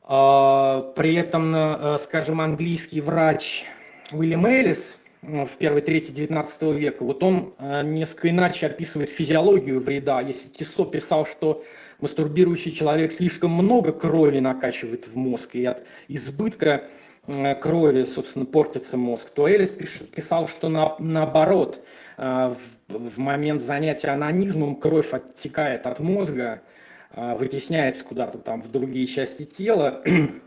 [0.10, 3.65] А, при этом, э, скажем, английский врач
[4.12, 10.22] Уильям Эллис в первой трети XIX века, вот он э, несколько иначе описывает физиологию вреда.
[10.22, 11.63] Если Тисо писал, что
[12.00, 16.88] мастурбирующий человек слишком много крови накачивает в мозг, и от избытка
[17.28, 21.84] Э, крови, собственно, портится мозг, то Элис писал, что на, наоборот,
[22.17, 22.56] э,
[22.88, 26.77] в, момент занятия анонизмом кровь оттекает от мозга, э,
[27.15, 30.04] вытесняется куда-то там в другие части тела,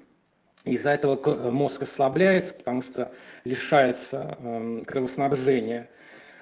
[0.64, 3.12] из-за этого мозг ослабляется, потому что
[3.44, 5.88] лишается эм, кровоснабжения.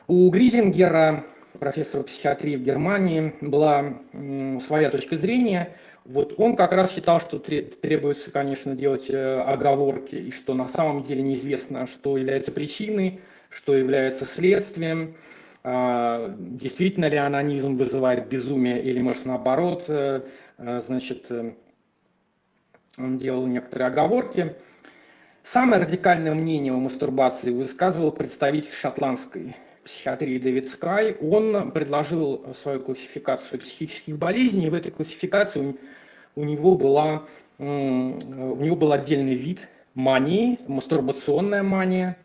[0.06, 1.24] У Гризингера,
[1.58, 3.94] профессора психиатрии в Германии, была
[4.66, 5.76] своя точка зрения–
[6.08, 11.02] вот он как раз считал, что требуется, конечно, делать э, оговорки, и что на самом
[11.02, 15.14] деле неизвестно, что является причиной, что является следствием, а,
[15.64, 20.22] действительно ли анонизм вызывает безумие или, может, наоборот, э,
[20.58, 21.30] э, значит,
[22.96, 24.56] он делал некоторые оговорки.
[25.42, 31.16] Самое радикальное мнение о мастурбации высказывал представитель шотландской психиатрии Дэвид Скай.
[31.20, 35.76] Он предложил свою классификацию психических болезней, и в этой классификации
[36.34, 37.24] у него, была,
[37.58, 42.18] у него был отдельный вид мании, мастурбационная мания.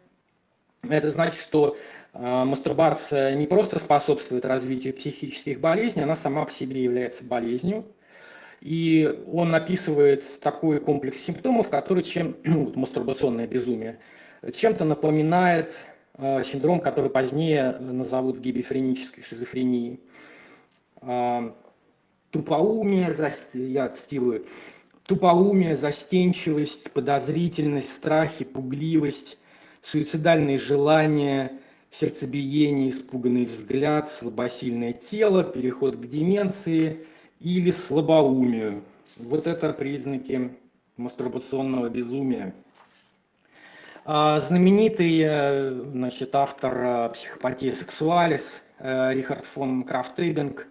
[0.84, 1.78] Это значит, что а,
[2.13, 7.86] мастурбация не просто способствует развитию психических болезней, она сама по себе является болезнью.
[8.62, 13.99] И он описывает такой комплекс симптомов, который чем, ну, мастурбационное безумие,
[14.56, 15.73] чем-то напоминает
[16.17, 19.99] э, синдром, который позднее назовут гибифренической шизофренией.
[21.02, 21.54] А,
[22.32, 23.13] тупоумие,
[23.54, 24.45] я цитирую,
[25.06, 29.38] тупоумие, застенчивость, подозрительность, страхи, пугливость,
[29.82, 31.60] суицидальные желания,
[31.99, 37.06] сердцебиение, испуганный взгляд, слабосильное тело, переход к деменции
[37.39, 38.84] или слабоумию.
[39.17, 40.56] Вот это признаки
[40.97, 42.53] мастурбационного безумия.
[44.06, 50.67] А, знаменитый э, значит, автор э, психопатии сексуалис э, Рихард фон Крафтейбинг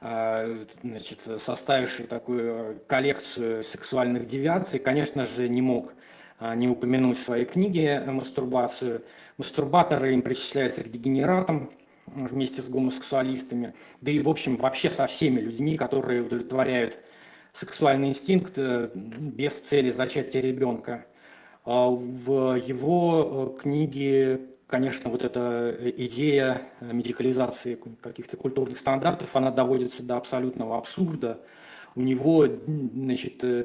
[0.00, 5.92] значит, составивший такую коллекцию сексуальных девиаций, конечно же, не мог
[6.40, 9.02] не упомянуть в своей книге мастурбацию.
[9.38, 11.70] Мастурбаторы им причисляются к дегенератам
[12.06, 16.98] вместе с гомосексуалистами, да и, в общем, вообще со всеми людьми, которые удовлетворяют
[17.52, 21.06] сексуальный инстинкт э, без цели зачатия ребенка.
[21.64, 30.02] А в его э, книге конечно, вот эта идея медикализации каких-то культурных стандартов, она доводится
[30.02, 31.40] до абсолютного абсурда.
[31.94, 33.64] У него, значит, э,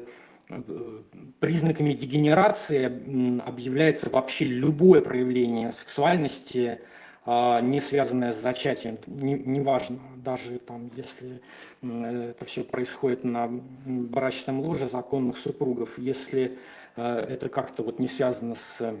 [1.40, 6.80] признаками дегенерации объявляется вообще любое проявление сексуальности,
[7.26, 11.40] а, не связанное с зачатием, неважно, не даже там, если
[11.82, 13.48] это все происходит на
[13.86, 16.58] брачном ложе законных супругов, если
[16.96, 18.94] э, это как-то вот не связано с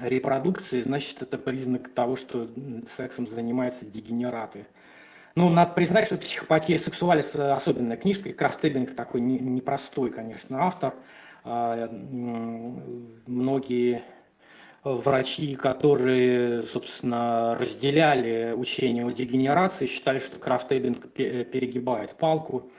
[0.00, 2.48] репродукции, значит, это признак того, что
[2.96, 4.66] сексом занимаются дегенераты.
[5.34, 10.94] Ну, надо признать, что «Психопатия сексуалис» особенная книжка, и Крафтебинг такой непростой, конечно, автор.
[11.44, 11.88] А,
[13.26, 14.02] многие
[14.82, 22.70] врачи, которые, собственно, разделяли учение о дегенерации, считали, что Крафтебинг перегибает палку.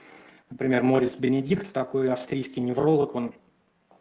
[0.50, 3.32] Например, Морис Бенедикт, такой австрийский невролог, он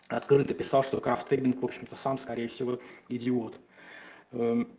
[0.08, 3.56] открыто писал, что Крафтебинг, в общем-то, сам, скорее всего, идиот.
[4.32, 4.70] Эм,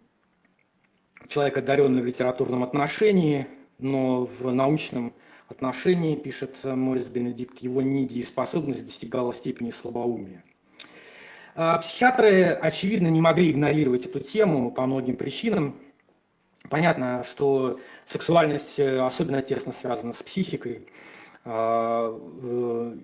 [1.28, 3.46] человек, одаренный в литературном отношении,
[3.82, 5.12] но в научном
[5.48, 10.44] отношении, пишет Морис Бенедикт, его недееспособность достигала степени слабоумия.
[11.54, 15.76] А психиатры, очевидно, не могли игнорировать эту тему по многим причинам.
[16.68, 20.86] Понятно, что сексуальность э, особенно тесно связана с психикой.
[21.44, 22.96] А, э,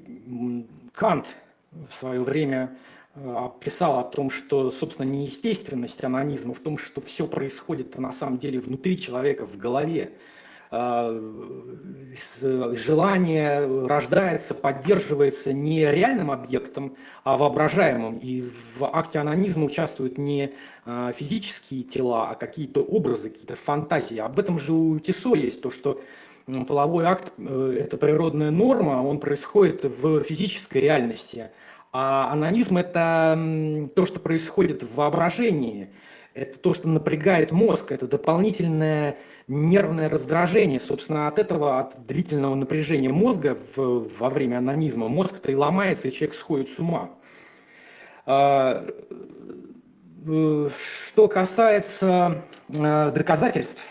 [0.93, 1.27] Кант
[1.73, 2.77] в свое время
[3.15, 8.39] э, писал о том, что, собственно, неестественность анонизма в том, что все происходит на самом
[8.39, 10.13] деле внутри человека, в голове.
[10.77, 18.19] Э, желание рождается, поддерживается не реальным объектом, а воображаемым.
[18.19, 18.43] И
[18.77, 20.53] в акте анонизма участвуют не
[20.85, 24.19] э, физические тела, а какие-то образы, какие-то фантазии.
[24.19, 26.01] Об этом же у Тисо есть то, что
[26.69, 31.51] половой акт э,– это природная норма, он происходит в физической реальности.
[31.93, 33.39] А анонизм– это
[33.95, 35.89] то, что происходит в воображении,
[36.37, 39.17] это то, что напрягает мозг, это дополнительное
[39.49, 40.79] нервное раздражение.
[40.79, 46.13] Собственно, от этого, от длительного напряжения мозга в, во время анонизма, мозг-то и ломается, и
[46.13, 47.11] человек сходит с ума.
[48.27, 48.87] А,
[50.27, 50.71] э,
[51.09, 53.83] что касается э, доказательств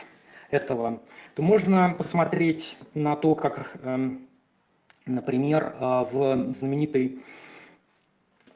[0.52, 1.02] этого,
[1.34, 4.28] то можно посмотреть на то, как, эм,
[5.08, 7.24] например, э, в знаменитой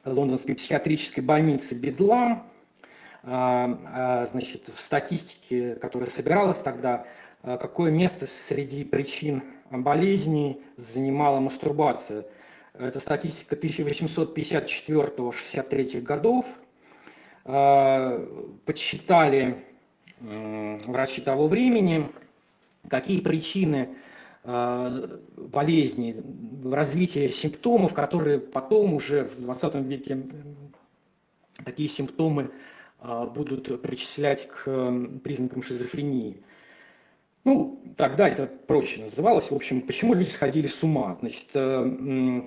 [0.04, 2.49] лондонской психиатрической больнице Бедлам,
[3.22, 7.04] значит, в статистике, которая собиралась тогда,
[7.42, 12.24] какое место среди причин болезней занимала мастурбация–
[12.80, 16.46] это статистика 1854-63 годов.
[17.44, 18.26] А,
[18.64, 19.66] подсчитали
[20.20, 22.08] врачи того времени,
[22.88, 23.90] какие причины
[24.44, 26.16] а, болезни,
[26.64, 30.22] развития симптомов, которые потом уже в 20 веке
[31.64, 32.50] такие симптомы а,
[33.02, 34.64] будут причислять к
[35.22, 36.42] признакам шизофрении.
[37.44, 39.50] Ну, тогда это проще называлось.
[39.50, 41.16] В общем, почему люди сходили с ума?
[41.20, 42.42] Значит, э,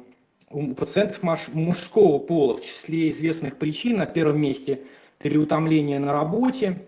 [0.51, 1.23] у пациентов
[1.53, 4.81] мужского пола в числе известных причин на первом месте
[5.17, 6.85] переутомление на работе,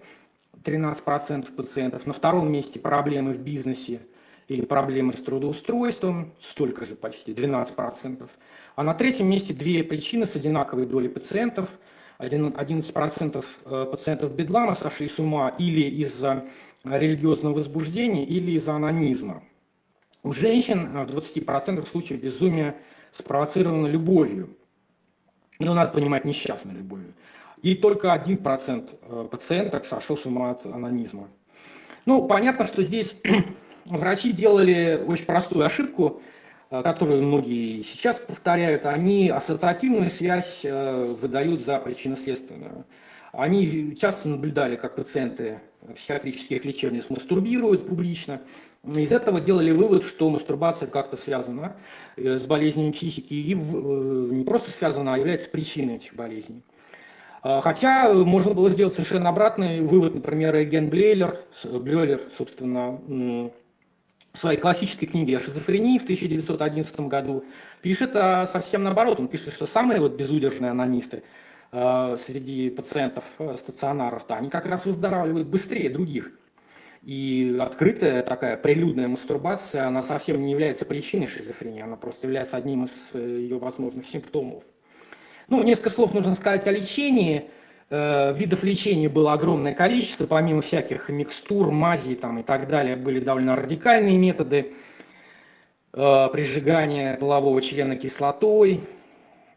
[0.63, 4.01] 13% пациентов, на втором месте проблемы в бизнесе
[4.47, 8.29] или проблемы с трудоустройством, столько же почти, 12%.
[8.75, 11.69] А на третьем месте две причины с одинаковой долей пациентов,
[12.19, 16.45] 11% э, пациентов бедлама сошли с ума или из-за
[16.83, 19.43] религиозного возбуждения, или из-за анонизма.
[20.23, 22.75] У женщин э, в 20% случаев безумие
[23.11, 24.55] спровоцировано любовью.
[25.59, 27.13] Ну, надо понимать, несчастной любовью.
[27.61, 31.29] И только 1% э, пациенток сошел с ума от анонизма.
[32.05, 33.15] Ну, понятно, что здесь
[33.85, 36.21] врачи делали очень простую ошибку,
[36.69, 38.85] э, которую многие сейчас повторяют.
[38.85, 42.85] Они ассоциативную связь э, выдают за причинно-следственную.
[43.31, 45.59] Они часто наблюдали, как пациенты
[45.93, 48.41] психиатрических лечебниц мастурбируют публично,
[48.85, 51.75] из этого делали вывод, что мастурбация как-то связана
[52.17, 56.61] э, с болезнями психики и не просто связана, а является причиной этих болезней.
[57.41, 62.99] А, хотя можно было сделать совершенно обратный вывод, например, Ген Блейлер, Блейлер, собственно,
[64.35, 67.45] в своей классической книге о шизофрении в 1911 году
[67.81, 69.19] пишет а, совсем наоборот.
[69.19, 71.23] Он пишет, что самые вот безудержные анонисты
[71.71, 73.23] а, среди пациентов
[73.57, 76.31] стационаров, да, они как раз выздоравливают быстрее других.
[77.01, 82.85] И открытая такая прилюдная мастурбация, она совсем не является причиной шизофрении, она просто является одним
[82.85, 84.63] из э, ее возможных симптомов.
[85.47, 87.49] Ну, несколько слов нужно сказать о лечении.
[87.89, 93.19] Э, видов лечения было огромное количество, помимо всяких микстур, мазей там, и так далее, были
[93.19, 94.73] довольно радикальные методы
[95.93, 98.81] э, прижигания полового члена кислотой,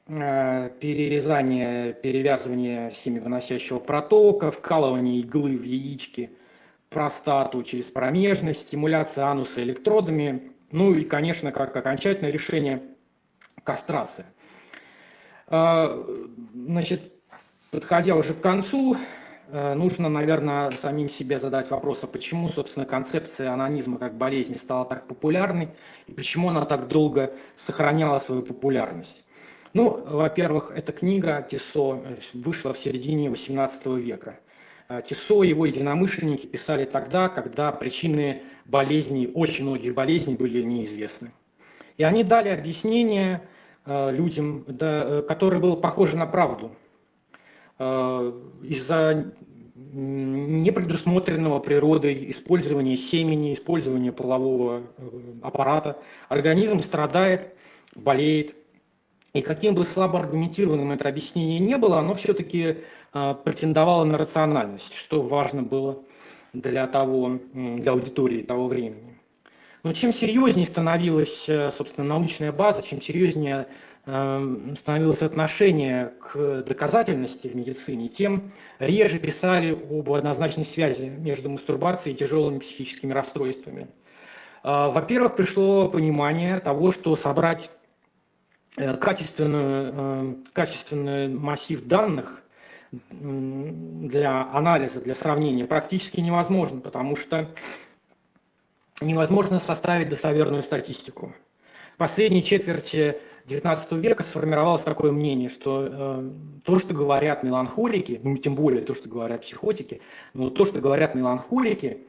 [0.06, 6.30] перерезание, перевязывание семивыносящего протока, вкалывание иглы в яички–
[6.88, 12.82] простату через промежность, стимуляция ануса электродами, ну и, конечно, как окончательное решение–
[13.64, 14.26] кастрация.
[15.46, 17.12] Значит,
[17.70, 18.96] подходя уже к концу,
[19.50, 24.84] э, нужно, наверное, самим себе задать вопрос, а почему, собственно, концепция анонизма как болезни стала
[24.84, 25.68] так популярной,
[26.06, 29.24] и почему она так долго сохраняла свою популярность.
[29.74, 34.38] Ну, во-первых, эта книга Тисо э, вышла в середине XVIII века–
[34.90, 41.30] а, Тисо и его единомышленники писали тогда, когда причины болезней, очень многих болезней были неизвестны.
[41.98, 43.42] И они дали объяснение
[43.84, 46.72] а, людям, э, которое было похоже на правду.
[47.78, 49.32] А, из-за
[49.92, 55.10] непредусмотренного природой использования семени, использования полового э,
[55.42, 55.98] аппарата
[56.28, 57.54] организм страдает,
[57.94, 58.54] болеет.
[59.32, 62.78] И каким бы слабо аргументированным это объяснение не было, оно все-таки
[63.12, 66.02] а, претендовала на рациональность, что важно было
[66.52, 69.18] для, того, для аудитории того времени.
[69.82, 73.66] Но чем серьезнее становилась, э, собственно, научная база, чем серьезнее э,
[74.08, 82.18] становилось отношение к доказательности в медицине, тем реже писали об однозначной связи между мастурбацией и
[82.18, 83.88] тяжелыми психическими расстройствами.
[84.62, 87.70] А, во-первых, пришло понимание того, что собрать
[88.78, 92.42] э, качественную, качественный массив данных
[93.10, 97.50] для анализа, для сравнения практически невозможно, потому что
[99.02, 101.34] невозможно составить достоверную статистику.
[101.94, 106.30] В последней четверти XIX века сформировалось такое мнение, что э,
[106.64, 110.00] то, что говорят меланхолики, ну тем более то, что говорят психотики,
[110.34, 112.06] но то, что говорят меланхолики,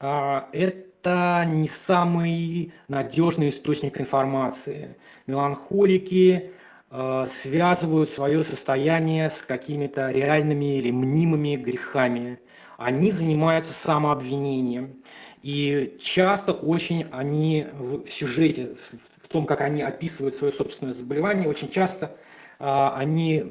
[0.00, 4.96] э, это не самый надежный источник информации.
[5.26, 6.52] Меланхолики
[6.90, 12.38] э, связывают свое состояние с какими-то реальными или мнимыми грехами.
[12.78, 15.02] Они занимаются самообвинением.
[15.42, 18.76] И часто очень они в сюжете,
[19.22, 22.16] в том, как они описывают свое собственное заболевание, очень часто
[22.58, 23.44] а, они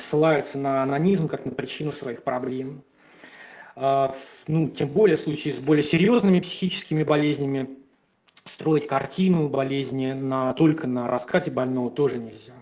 [0.00, 2.82] ссылаются на анонизм как на причину своих проблем.
[3.74, 4.14] А,
[4.46, 7.70] ну, тем более в случае с более серьезными психическими болезнями
[8.44, 12.54] строить картину болезни на, только на рассказе больного тоже нельзя.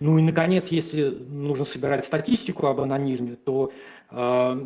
[0.00, 3.72] Ну и, наконец, если нужно собирать статистику об анонизме, то
[4.10, 4.60] э,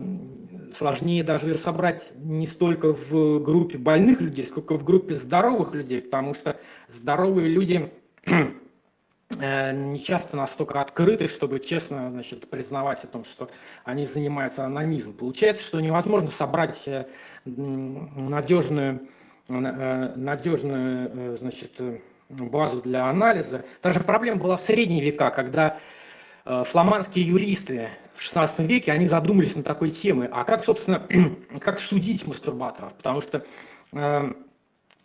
[0.74, 6.34] сложнее даже собрать не столько в группе больных людей, сколько в группе здоровых людей, потому
[6.34, 7.90] что здоровые люди
[9.38, 13.50] Э, не часто настолько открыты, чтобы честно значит, признавать о том, что
[13.84, 15.14] они занимаются анонизмом.
[15.14, 17.06] Получается, что невозможно собрать э,
[17.44, 19.08] надежную,
[19.48, 21.80] э, надежную значит,
[22.32, 23.64] базу для анализа.
[23.80, 25.78] Та же проблема была в средние века, когда
[26.44, 31.06] фламандские юристы в XVI веке, они задумались на такой темы, а как, собственно,
[31.60, 33.44] как судить мастурбаторов, потому что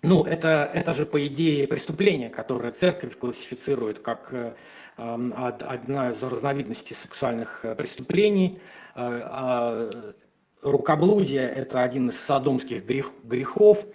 [0.04, 4.54] ну, это, это же, по идее, преступление, которое церковь классифицирует как э,
[4.96, 8.60] одна из разновидностей сексуальных э, преступлений.
[8.96, 9.90] Э, а
[10.62, 13.86] рукоблудие– это один из садомских грех, грехов.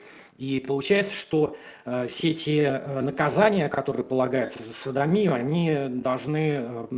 [0.42, 1.56] И получается, что
[2.08, 6.90] все те наказания, которые полагаются за садомию, они должны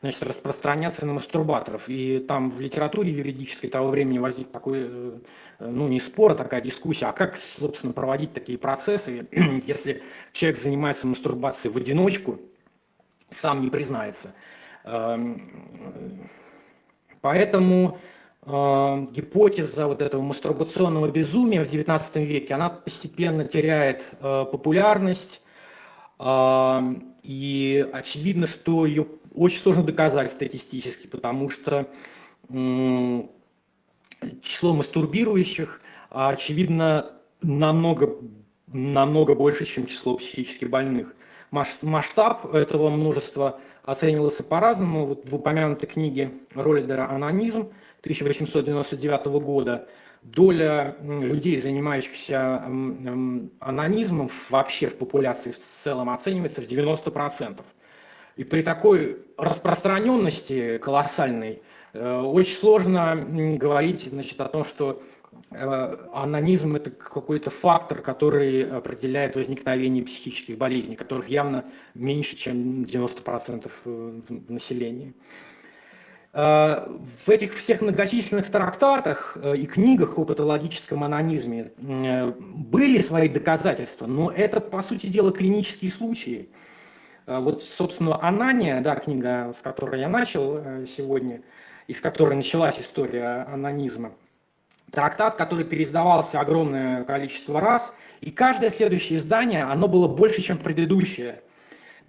[0.00, 1.88] значит, распространяться на мастурбаторов.
[1.88, 5.18] И там в литературе юридической того времени возник такой, э,
[5.60, 9.26] ну не спор, а такая дискуссия, а как, собственно, проводить такие процессы,
[9.66, 10.02] если
[10.32, 12.40] человек занимается мастурбацией в одиночку,
[13.30, 14.34] сам не признается.
[14.84, 16.28] Эм,
[17.20, 17.98] поэтому
[18.44, 25.40] э, гипотеза вот этого мастурбационного безумия в XIX веке, она постепенно теряет э, популярность,
[26.18, 31.88] эм, и очевидно, что ее очень сложно доказать статистически, потому что
[34.42, 35.80] число мастурбирующих,
[36.10, 37.12] очевидно,
[37.42, 38.16] намного,
[38.66, 41.14] намного больше, чем число психически больных.
[41.50, 45.06] Масштаб этого множества оценивался по-разному.
[45.06, 47.72] Вот в упомянутой книге Роллидера «Анонизм»
[48.02, 49.88] 1899 года
[50.22, 52.62] доля людей, занимающихся
[53.60, 57.60] анонизмом вообще в популяции в целом оценивается в 90%.
[58.36, 63.16] И при такой распространенности колоссальной э, очень сложно
[63.58, 65.02] говорить значит, о том, что
[65.50, 73.70] э, анонизм– это какой-то фактор, который определяет возникновение психических болезней, которых явно меньше, чем 90%
[73.84, 75.12] э, населения.
[76.32, 84.60] В этих всех многочисленных трактатах и книгах о патологическом анонизме были свои доказательства, но это,
[84.60, 86.48] по сути дела, клинические случаи–
[87.26, 91.42] а вот, собственно, «Анания», да, книга, с которой я начал э, сегодня,
[91.86, 94.12] из которой началась история анонизма,
[94.90, 101.42] трактат, который переиздавался огромное количество раз, и каждое следующее издание, оно было больше, чем предыдущее.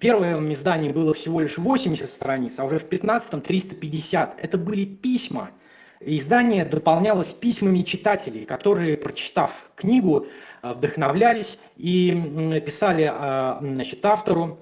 [0.03, 4.35] Первое издание было всего лишь 80 страниц, а уже в 15-м 350.
[4.37, 5.51] Это были письма.
[6.01, 10.27] Издание дополнялось письмами читателей, которые, прочитав книгу,
[10.61, 12.11] э, вдохновлялись и
[12.65, 14.59] писали э, значит, автору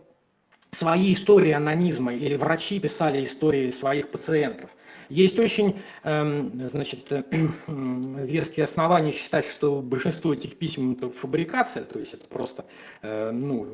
[0.70, 4.70] свои истории анонизма, или врачи писали истории своих пациентов.
[5.12, 7.24] Есть очень эм, значит, э,
[7.68, 12.66] веские основания считать, что большинство этих писем это фабрикация, то есть это просто
[13.02, 13.68] э, ну,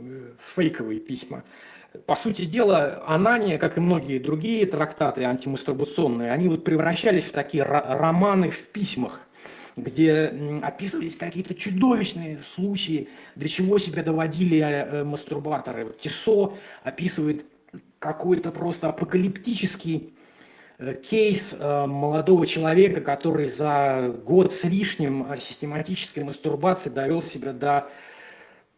[0.56, 1.44] фейковые письма.
[2.08, 7.64] По сути дела, Анания, как и многие другие трактаты антимастурбационные, они вот превращались в такие
[7.64, 9.22] романы в письмах
[9.76, 10.34] где
[10.64, 15.94] описывались какие-то чудовищные случаи, для чего себя доводили э, мастурбаторы.
[16.02, 17.46] Тесо описывает
[18.00, 20.17] какой-то просто апокалиптический э,
[21.10, 27.90] кейс э, молодого человека, который за год с лишним систематической мастурбации довел себя до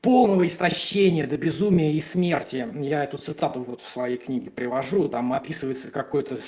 [0.02, 2.68] полного истощения до безумия и смерти.
[2.82, 5.10] Я эту цитату вот в своей книге привожу.
[5.10, 6.40] Там описывается какой-то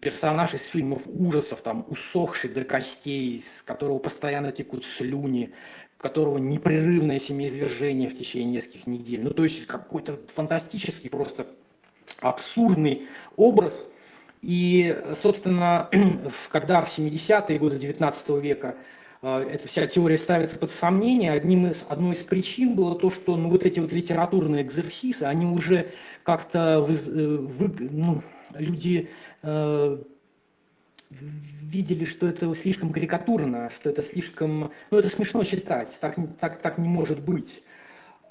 [0.00, 5.52] персонаж из фильмов ужасов, там усохший до костей, из которого постоянно текут слюни,
[5.98, 9.22] у которого непрерывное семяизвержение в течение нескольких недель.
[9.22, 11.46] Ну, то есть какой-то фантастический, просто
[12.20, 13.88] абсурдный образ.
[14.42, 15.88] И, собственно,
[16.50, 18.74] когда в 70-е годы 19 века
[19.22, 21.30] а, эта вся теория ставится под сомнение.
[21.30, 25.46] Одним из, одной из причин было то, что ну, вот эти вот литературные экзерсисы, они
[25.46, 25.92] уже
[26.24, 28.22] как-то вы, э, вы, ну,
[28.54, 29.08] люди
[29.42, 29.98] э,
[31.10, 34.72] видели, что это слишком карикатурно, что это слишком...
[34.90, 37.62] Ну, это смешно читать, так, так, так не может быть.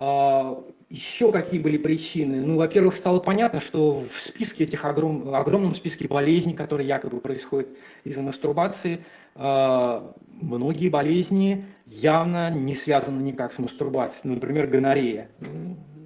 [0.04, 2.42] А, еще какие были причины?
[2.42, 5.32] Ну, во-первых, стало понятно, что в списке этих огром...
[5.36, 7.70] огромном списке болезней, которые якобы происходят
[8.04, 14.34] из-за мастурбации, а, многие болезни явно не связаны никак с мастурбацией.
[14.34, 15.30] Например, гонорея.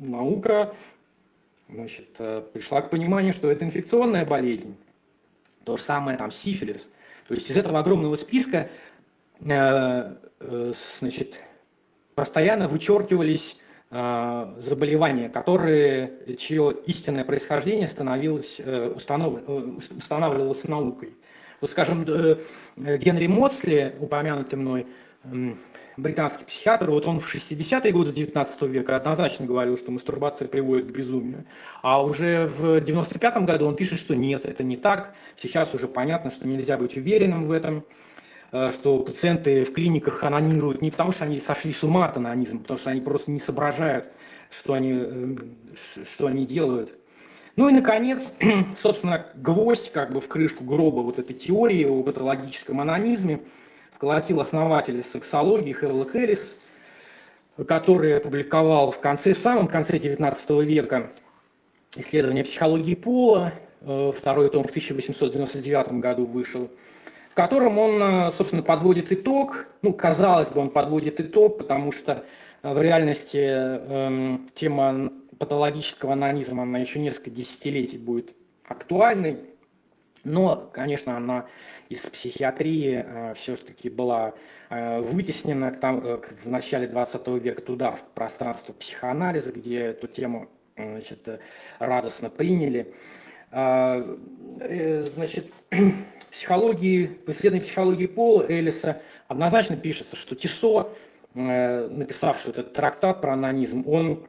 [0.02, 0.76] Наука
[1.70, 4.76] значит, э, пришла к пониманию, что это инфекционная болезнь.
[5.64, 6.90] То же самое там сифилис.
[7.30, 8.70] То есть из этого огромного списка
[9.40, 11.40] э, э, значит,
[12.14, 13.58] постоянно вычеркивались
[13.92, 18.60] заболевания, которые, чье истинное происхождение становилось,
[18.96, 19.40] установ,
[19.96, 21.14] устанавливалось наукой.
[21.62, 22.04] Вот, скажем,
[22.76, 24.88] Генри Моцли, упомянутый мной,
[25.98, 30.92] британский психиатр, вот он в 60-е годы 19 века однозначно говорил, что мастурбация приводит к
[30.92, 31.46] безумию.
[31.82, 35.16] А уже в 95-м году он пишет, что нет, это не так.
[35.42, 37.82] Сейчас уже понятно, что нельзя быть уверенным в этом, э,
[38.50, 42.80] что пациенты в клиниках анонируют не потому, что они сошли с ума от анонизма, потому
[42.80, 44.06] что они просто не соображают,
[44.50, 45.36] что они, э,
[46.10, 46.94] что они делают.
[47.56, 48.32] Ну и, наконец,
[48.82, 53.42] собственно, гвоздь как бы в крышку гроба вот этой теории о патологическом анонизме–
[54.00, 56.52] колотил основатель сексологии Хевлок Эллис,
[57.68, 61.12] который опубликовал в конце, в самом конце XIX века
[61.96, 66.70] исследование психологии пола, э, второй том в 1899 году вышел,
[67.36, 72.24] в котором он, э, собственно, подводит итог, ну, казалось бы, он подводит итог, потому что
[72.64, 78.34] э, в реальности эм, тема патологического анонизма, она еще несколько десятилетий будет
[78.70, 79.38] актуальной,
[80.24, 81.46] но, конечно, она
[81.90, 84.34] из психиатрии э, все-таки была
[84.70, 90.48] э, вытеснена там, э, в начале 20 века туда, в пространство психоанализа, где эту тему
[90.78, 91.42] значит,
[91.80, 92.94] радостно приняли.
[92.94, 93.25] А,
[93.56, 95.52] значит,
[96.32, 100.90] психологии, в исследовании психологии Пола Элиса однозначно пишется, что Тисо,
[101.34, 104.28] написавший этот трактат про анонизм, он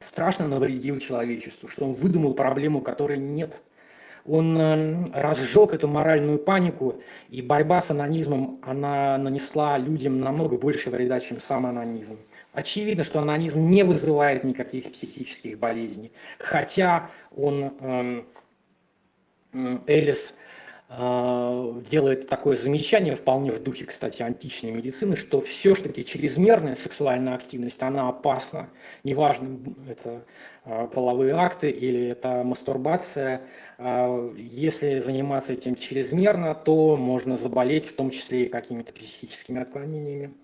[0.00, 3.62] страшно навредил человечеству, что он выдумал проблему, которой нет–
[4.28, 10.90] он эм, разжег эту моральную панику, и борьба с анонизмом, она нанесла людям намного больше
[10.90, 12.18] вреда, чем сам анонизм.
[12.52, 18.26] Очевидно, что анонизм не вызывает никаких психических болезней, хотя он, эм,
[19.86, 20.34] Элис,
[20.88, 27.82] а, делает такое замечание, вполне в духе, кстати, античной медицины, что все-таки чрезмерная сексуальная активность,
[27.82, 28.70] она опасна.
[29.02, 30.24] Неважно, это
[30.64, 33.42] а, половые акты или это мастурбация.
[33.78, 40.34] А, если заниматься этим чрезмерно, то можно заболеть, в том числе и какими-то психическими отклонениями.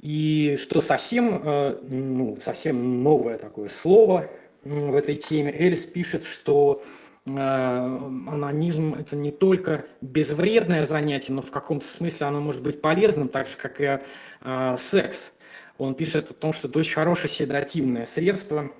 [0.00, 4.28] И что совсем, ну, совсем новое такое слово
[4.64, 6.82] в этой теме, Элис пишет, что
[7.24, 13.46] анонизм это не только безвредное занятие, но в каком-то смысле оно может быть полезным, так
[13.46, 14.00] же как и
[14.40, 15.32] э, секс.
[15.78, 18.72] Он пишет о том, что это очень хорошее седативное средство,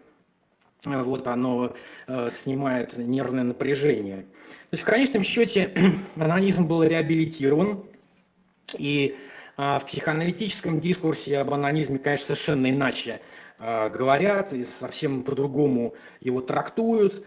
[0.85, 1.75] вот оно
[2.09, 4.23] э, снимает нервное напряжение.
[4.23, 5.73] То есть в конечном счете
[6.17, 7.85] анонизм был реабилитирован,
[8.77, 9.17] и
[9.57, 13.21] э, в психоаналитическом дискурсе об анонизме, конечно, совершенно иначе
[13.59, 17.25] э, говорят и совсем по-другому его трактуют.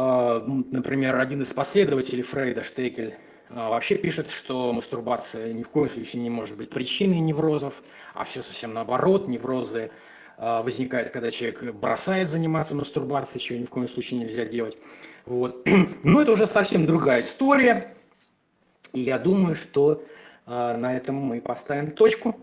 [0.00, 3.16] А, например, один из последователей Фрейда, Штекель,
[3.48, 7.82] а, вообще пишет, что мастурбация ни в коем случае не может быть причиной неврозов,
[8.14, 9.26] а все совсем наоборот.
[9.26, 9.90] Неврозы
[10.36, 14.78] а, возникают, когда человек бросает заниматься мастурбацией, чего ни в коем случае нельзя делать.
[15.26, 15.66] Вот.
[16.04, 17.96] Но это уже совсем другая история.
[18.92, 20.04] И я думаю, что
[20.46, 22.34] на этом мы поставим точку.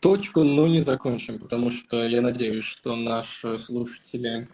[0.00, 4.46] Точку, но не закончим, потому что я надеюсь, что наши слушатели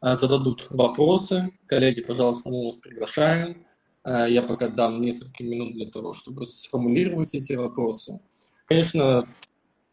[0.00, 1.50] зададут вопросы.
[1.66, 3.66] Коллеги, пожалуйста, мы вас приглашаем.
[4.04, 8.20] Э, я пока дам несколько минут для того, чтобы сформулировать эти вопросы.
[8.66, 9.28] Конечно,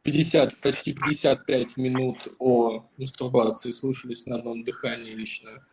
[0.04, 5.66] 50, почти 55 минут о мастурбации слушались на одном дыхании лично,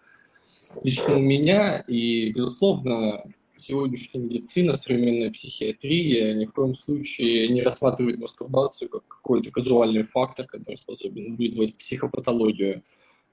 [0.82, 1.80] лично у меня.
[1.86, 3.24] И, безусловно,
[3.58, 10.46] сегодняшняя медицина, современная психиатрия ни в коем случае не рассматривает мастурбацию как какой-то казуальный фактор,
[10.46, 12.82] который способен вызвать психопатологию.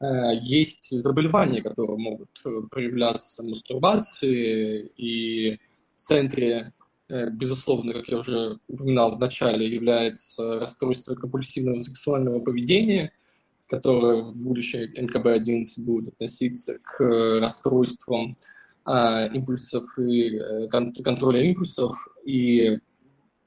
[0.01, 5.59] Э, есть заболевания, которые могут э, проявляться мастурбацией, и
[5.95, 6.71] в центре,
[7.09, 13.11] э, безусловно, как я уже упоминал в начале, является расстройство компульсивного сексуального поведения,
[13.67, 18.35] которое в будущем НКБ-11 будет относиться к расстройствам
[18.87, 20.39] импульсов и
[21.03, 22.79] контроля импульсов, и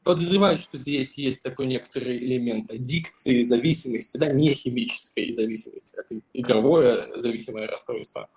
[0.05, 7.21] подозреваю, что здесь есть такой некоторый элемент аддикции, зависимости, да, не химической зависимости, как игровое
[7.21, 8.29] зависимое расстройство.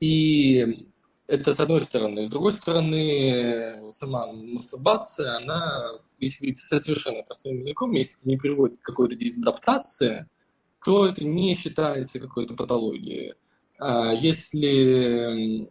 [0.00, 0.88] И
[1.26, 2.26] Это с одной стороны.
[2.26, 8.84] С другой стороны, сама мастурбация, она, если совершенно простым языком, если это не приводит к
[8.84, 10.28] какой-то дезадаптации,
[10.84, 13.34] то это не считается какой-то патологией.
[13.78, 15.66] А если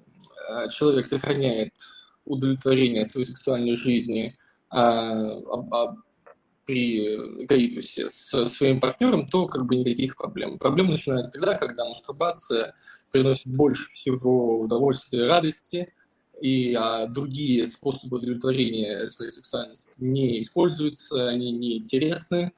[0.72, 1.74] человек сохраняет
[2.26, 4.43] удовлетворение от своей сексуальной жизни а, а,
[6.66, 10.58] при коитусе с своим партнером, то как бы никаких проблем.
[10.58, 12.74] Проблема начинается тогда, когда мастурбация
[13.12, 15.94] приносит больше всего удовольствия и радости,
[16.42, 22.54] и а, другие способы удовлетворения своей сексуальности не используются, они не интересны.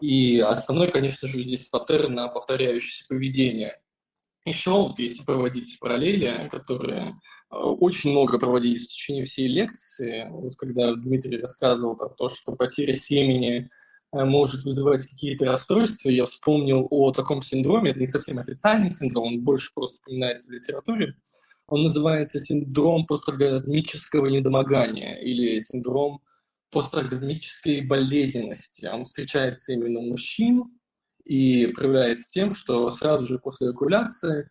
[0.00, 3.80] И основной, конечно же, здесь паттерн на повторяющееся поведение.
[4.44, 7.12] Еще вот если проводить параллели, которые э,
[7.50, 12.96] очень много проводились в течение всей лекции, вот когда Дмитрий рассказывал про то, что потеря
[12.96, 13.70] семени
[14.12, 19.34] э, может вызывать какие-то расстройства, я вспомнил о таком синдроме, это не совсем официальный синдром,
[19.34, 21.16] он больше просто упоминается в литературе,
[21.66, 26.20] он называется синдром посторгазмического недомогания или синдром
[26.70, 28.86] посторгазмической болезненности.
[28.86, 30.64] Он встречается именно у мужчин,
[31.24, 34.50] и проявляется тем, что сразу же после эякуляции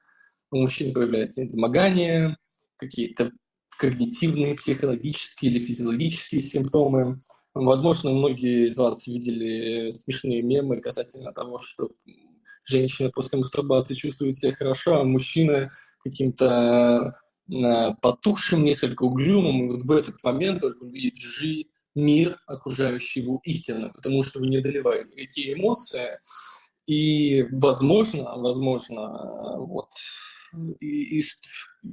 [0.51, 2.37] у мужчин появляется недомогание,
[2.79, 3.31] какие-то
[3.77, 7.21] когнитивные, психологические или физиологические симптомы.
[7.53, 11.89] Возможно, многие из вас видели смешные мемы касательно того, что
[12.65, 15.71] женщина после мастурбации чувствует себя хорошо, а мужчина
[16.03, 17.15] каким-то
[17.51, 21.65] э, потухшим, несколько угрюмым, и вот в этот момент только увидит жи
[21.95, 26.19] мир, окружающий его истинно, потому что вы не одолеваете эти эмоции,
[26.85, 29.89] и, возможно, возможно, вот,
[30.79, 31.23] и, и,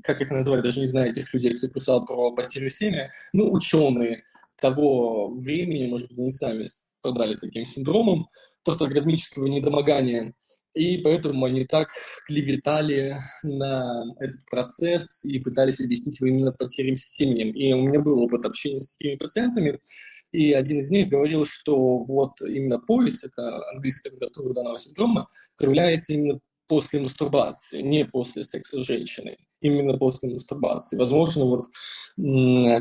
[0.03, 4.25] как их назвать, даже не знаю этих людей, кто писал про потерю семя, ну, ученые
[4.61, 8.29] того времени, может быть, они сами страдали таким синдромом
[8.65, 10.35] просто оргазмического недомогания,
[10.75, 11.89] и поэтому они так
[12.27, 17.53] клеветали на этот процесс и пытались объяснить его именно потерей семенем.
[17.53, 19.81] И у меня был опыт общения с такими пациентами,
[20.33, 26.13] и один из них говорил, что вот именно пояс, это английская аббревиатура данного синдрома, проявляется
[26.13, 30.97] именно после мастурбации, не после секса с женщиной, именно после мастурбации.
[30.97, 31.67] Возможно, вот,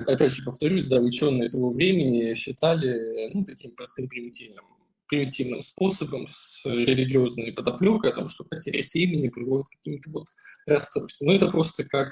[0.08, 4.66] опять же повторюсь, да, ученые этого времени считали ну, таким простым примитивным,
[5.08, 10.28] примитивным способом с религиозной подоплекой о том, что потеря семени приводит к каким-то вот
[10.66, 11.28] расстройствам.
[11.28, 12.10] Но это просто как,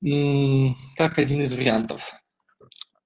[0.00, 2.12] как один из вариантов.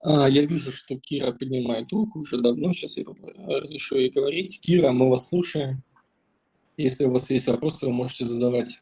[0.01, 3.05] А, я вижу, что Кира поднимает руку уже давно, сейчас я
[3.47, 4.61] разрешу ей говорить.
[4.61, 5.83] Кира, мы вас слушаем.
[6.79, 8.81] Если у вас есть вопросы, вы можете задавать.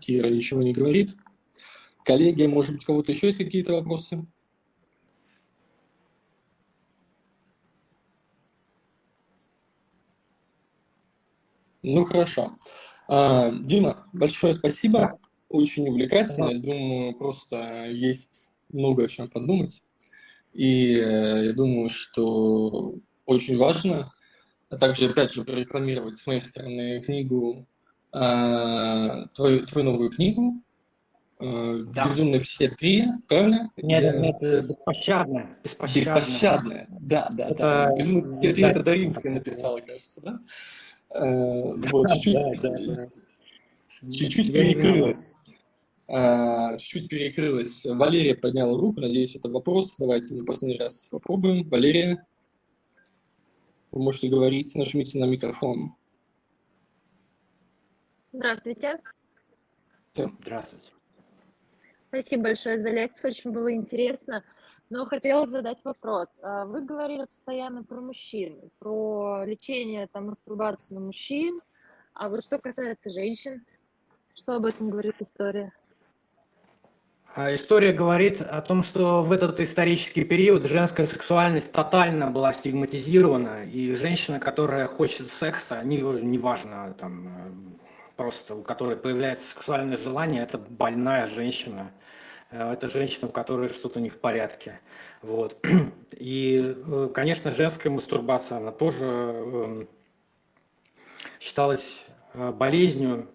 [0.00, 1.16] Кира ничего не говорит.
[2.04, 4.24] Коллеги, может быть, у кого-то еще есть какие-то вопросы?
[11.82, 12.56] Ну, хорошо.
[13.08, 15.18] А, Дима, большое спасибо.
[15.48, 16.50] Очень увлекательно.
[16.50, 19.82] Я думаю, просто есть много о чем подумать.
[20.56, 22.94] И э, я думаю, что
[23.26, 24.10] очень важно,
[24.70, 27.66] а также, опять же, прорекламировать с моей стороны книгу,
[28.10, 30.62] а, твою, твою новую книгу,
[31.40, 32.04] э, да.
[32.04, 33.70] «Безумная психиатрия», правильно?
[33.76, 34.16] Нет, Я...
[34.16, 35.58] нет, беспощадная.
[35.62, 36.86] Беспощадная, беспощадная.
[37.00, 37.46] да, да.
[37.48, 37.58] Это...
[37.58, 37.90] да.
[37.98, 40.40] «Безумная психиатрия» это Даринская написала, кажется, да?
[41.10, 43.12] Э, вот, чуть-чуть,
[44.10, 45.34] чуть-чуть перекрылось.
[45.34, 45.45] А, чуть-чуть
[46.06, 47.84] перекрылось.
[47.84, 49.96] Валерия подняла руку, надеюсь, это вопрос.
[49.98, 51.64] Давайте мы последний раз попробуем.
[51.68, 52.26] Валерия,
[53.90, 55.94] вы можете говорить, нажмите на микрофон.
[58.32, 59.00] Здравствуйте.
[60.14, 60.90] Здравствуйте.
[62.08, 64.44] Спасибо большое за лекцию, очень было интересно.
[64.88, 66.28] Но хотела задать вопрос.
[66.42, 71.60] А, вы говорили постоянно про мужчин, про лечение там, мастурбации на мужчин.
[72.14, 73.66] А вот что касается женщин,
[74.34, 75.72] что об этом говорит история?
[77.36, 83.64] А история говорит о том, что в этот исторический период женская сексуальность тотально была стигматизирована,
[83.64, 87.30] и женщина, которая хочет секса, неважно, там, э,
[88.16, 91.92] просто у которой появляется сексуальное желание, это больная женщина,
[92.50, 94.80] Э, это женщина, у которой что-то не в порядке.
[95.22, 95.58] Вот.
[96.12, 99.88] И, э, конечно, женская мастурбация, она тоже эм,
[101.40, 103.28] считалась болезнью.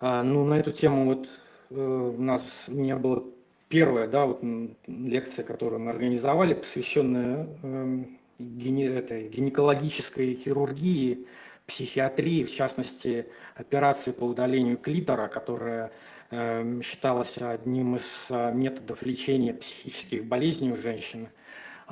[0.00, 1.28] А, ну, на эту тему вот
[1.76, 3.22] у нас у меня была
[3.68, 4.42] первая да, вот,
[4.86, 11.26] лекция, которую мы организовали, посвященная эм, гине, этой, гинекологической хирургии,
[11.66, 15.92] психиатрии, в частности, операции по удалению клитора, которая
[16.34, 21.28] Эм, считалось одним из э, методов лечения психических болезней у женщин.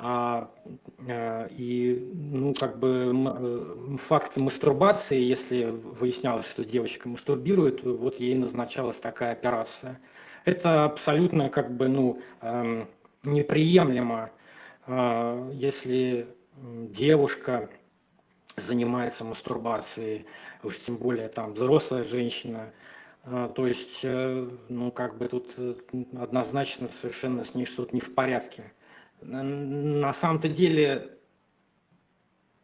[0.03, 0.49] А,
[1.07, 8.33] а, и, ну, как бы э, факт мастурбации, если выяснялось, что девочка мастурбирует, вот ей
[8.33, 9.99] назначалась такая операция.
[10.43, 12.87] Это абсолютно, как бы, ну, эм,
[13.21, 14.31] неприемлемо,
[14.87, 16.27] а, если
[16.57, 17.69] девушка
[18.57, 20.25] занимается мастурбацией,
[20.63, 22.73] уж тем более там взрослая женщина,
[23.23, 25.75] то есть, э, ну, как бы тут э,
[26.19, 28.71] однозначно совершенно с ней что-то не в порядке
[29.21, 31.11] на самом-то деле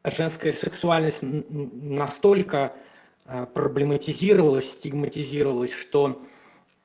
[0.04, 2.74] женская сексуальность настолько
[3.26, 6.22] а, проблематизировалась, стигматизировалась, что,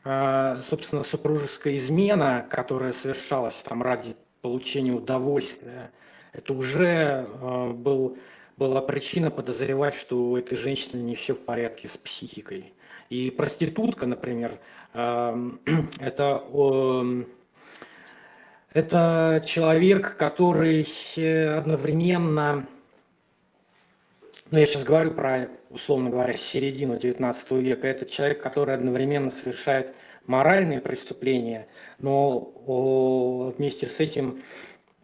[0.05, 5.93] а, собственно, супружеская измена, которая совершалась там ради получения удовольствия,
[6.33, 8.19] это уже а, был,
[8.57, 12.75] была причина подозревать, что у этой женщины не все в порядке с психикой.
[13.09, 14.59] И проститутка, например,
[14.95, 16.43] это
[18.75, 22.67] это человек, который э, одновременно,
[24.51, 29.95] ну я сейчас говорю про, условно говоря, середину XIX века, это человек, который одновременно совершает
[30.27, 31.67] моральные преступления,
[31.99, 34.43] но вместе с этим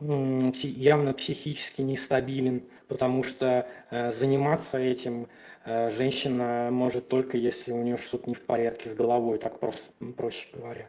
[0.01, 5.27] явно психически нестабилен, потому что э, заниматься этим
[5.65, 9.83] э, женщина может только если у нее что-то не в порядке с головой, так просто,
[10.17, 10.89] проще говоря.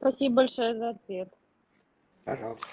[0.00, 1.28] Спасибо большое за ответ.
[2.24, 2.66] Пожалуйста.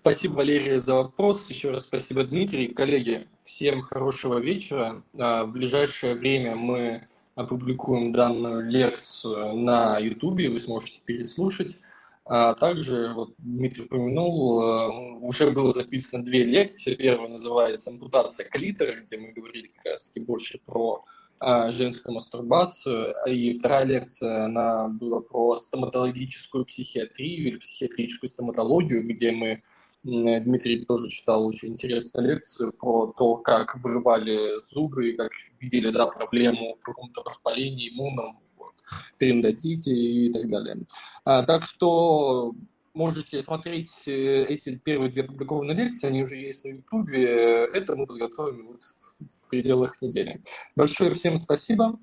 [0.00, 1.50] Спасибо, Валерия, за вопрос.
[1.50, 2.68] Еще раз спасибо, Дмитрий.
[2.68, 5.02] Коллеги, всем хорошего вечера.
[5.18, 11.78] А, в ближайшее время мы опубликуем данную лекцию на YouTube, вы сможете переслушать.
[12.24, 16.94] А также, вот Дмитрий упомянул, а, уже было записано две лекции.
[16.94, 21.04] Первая называется «Ампутация клитора», где мы говорили как раз больше про
[21.40, 29.62] женскую мастурбацию, и вторая лекция, она была про стоматологическую психиатрию или психиатрическую стоматологию, где мы
[30.04, 35.30] Дмитрий тоже читал очень интересную лекцию про то, как вырывали зубы, как
[35.60, 38.74] видели да, проблему в каком-то воспалении иммунном, вот,
[39.18, 40.76] периодонтите и так далее.
[41.24, 42.54] А, так что
[42.94, 47.08] можете смотреть э, эти первые две опубликованные лекции, они уже есть на YouTube.
[47.10, 48.82] Это мы подготовим вот
[49.20, 50.40] в пределах недели.
[50.76, 51.98] Большое всем спасибо,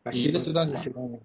[0.00, 0.28] спасибо.
[0.28, 0.72] и до свидания.
[0.72, 1.20] До свидания.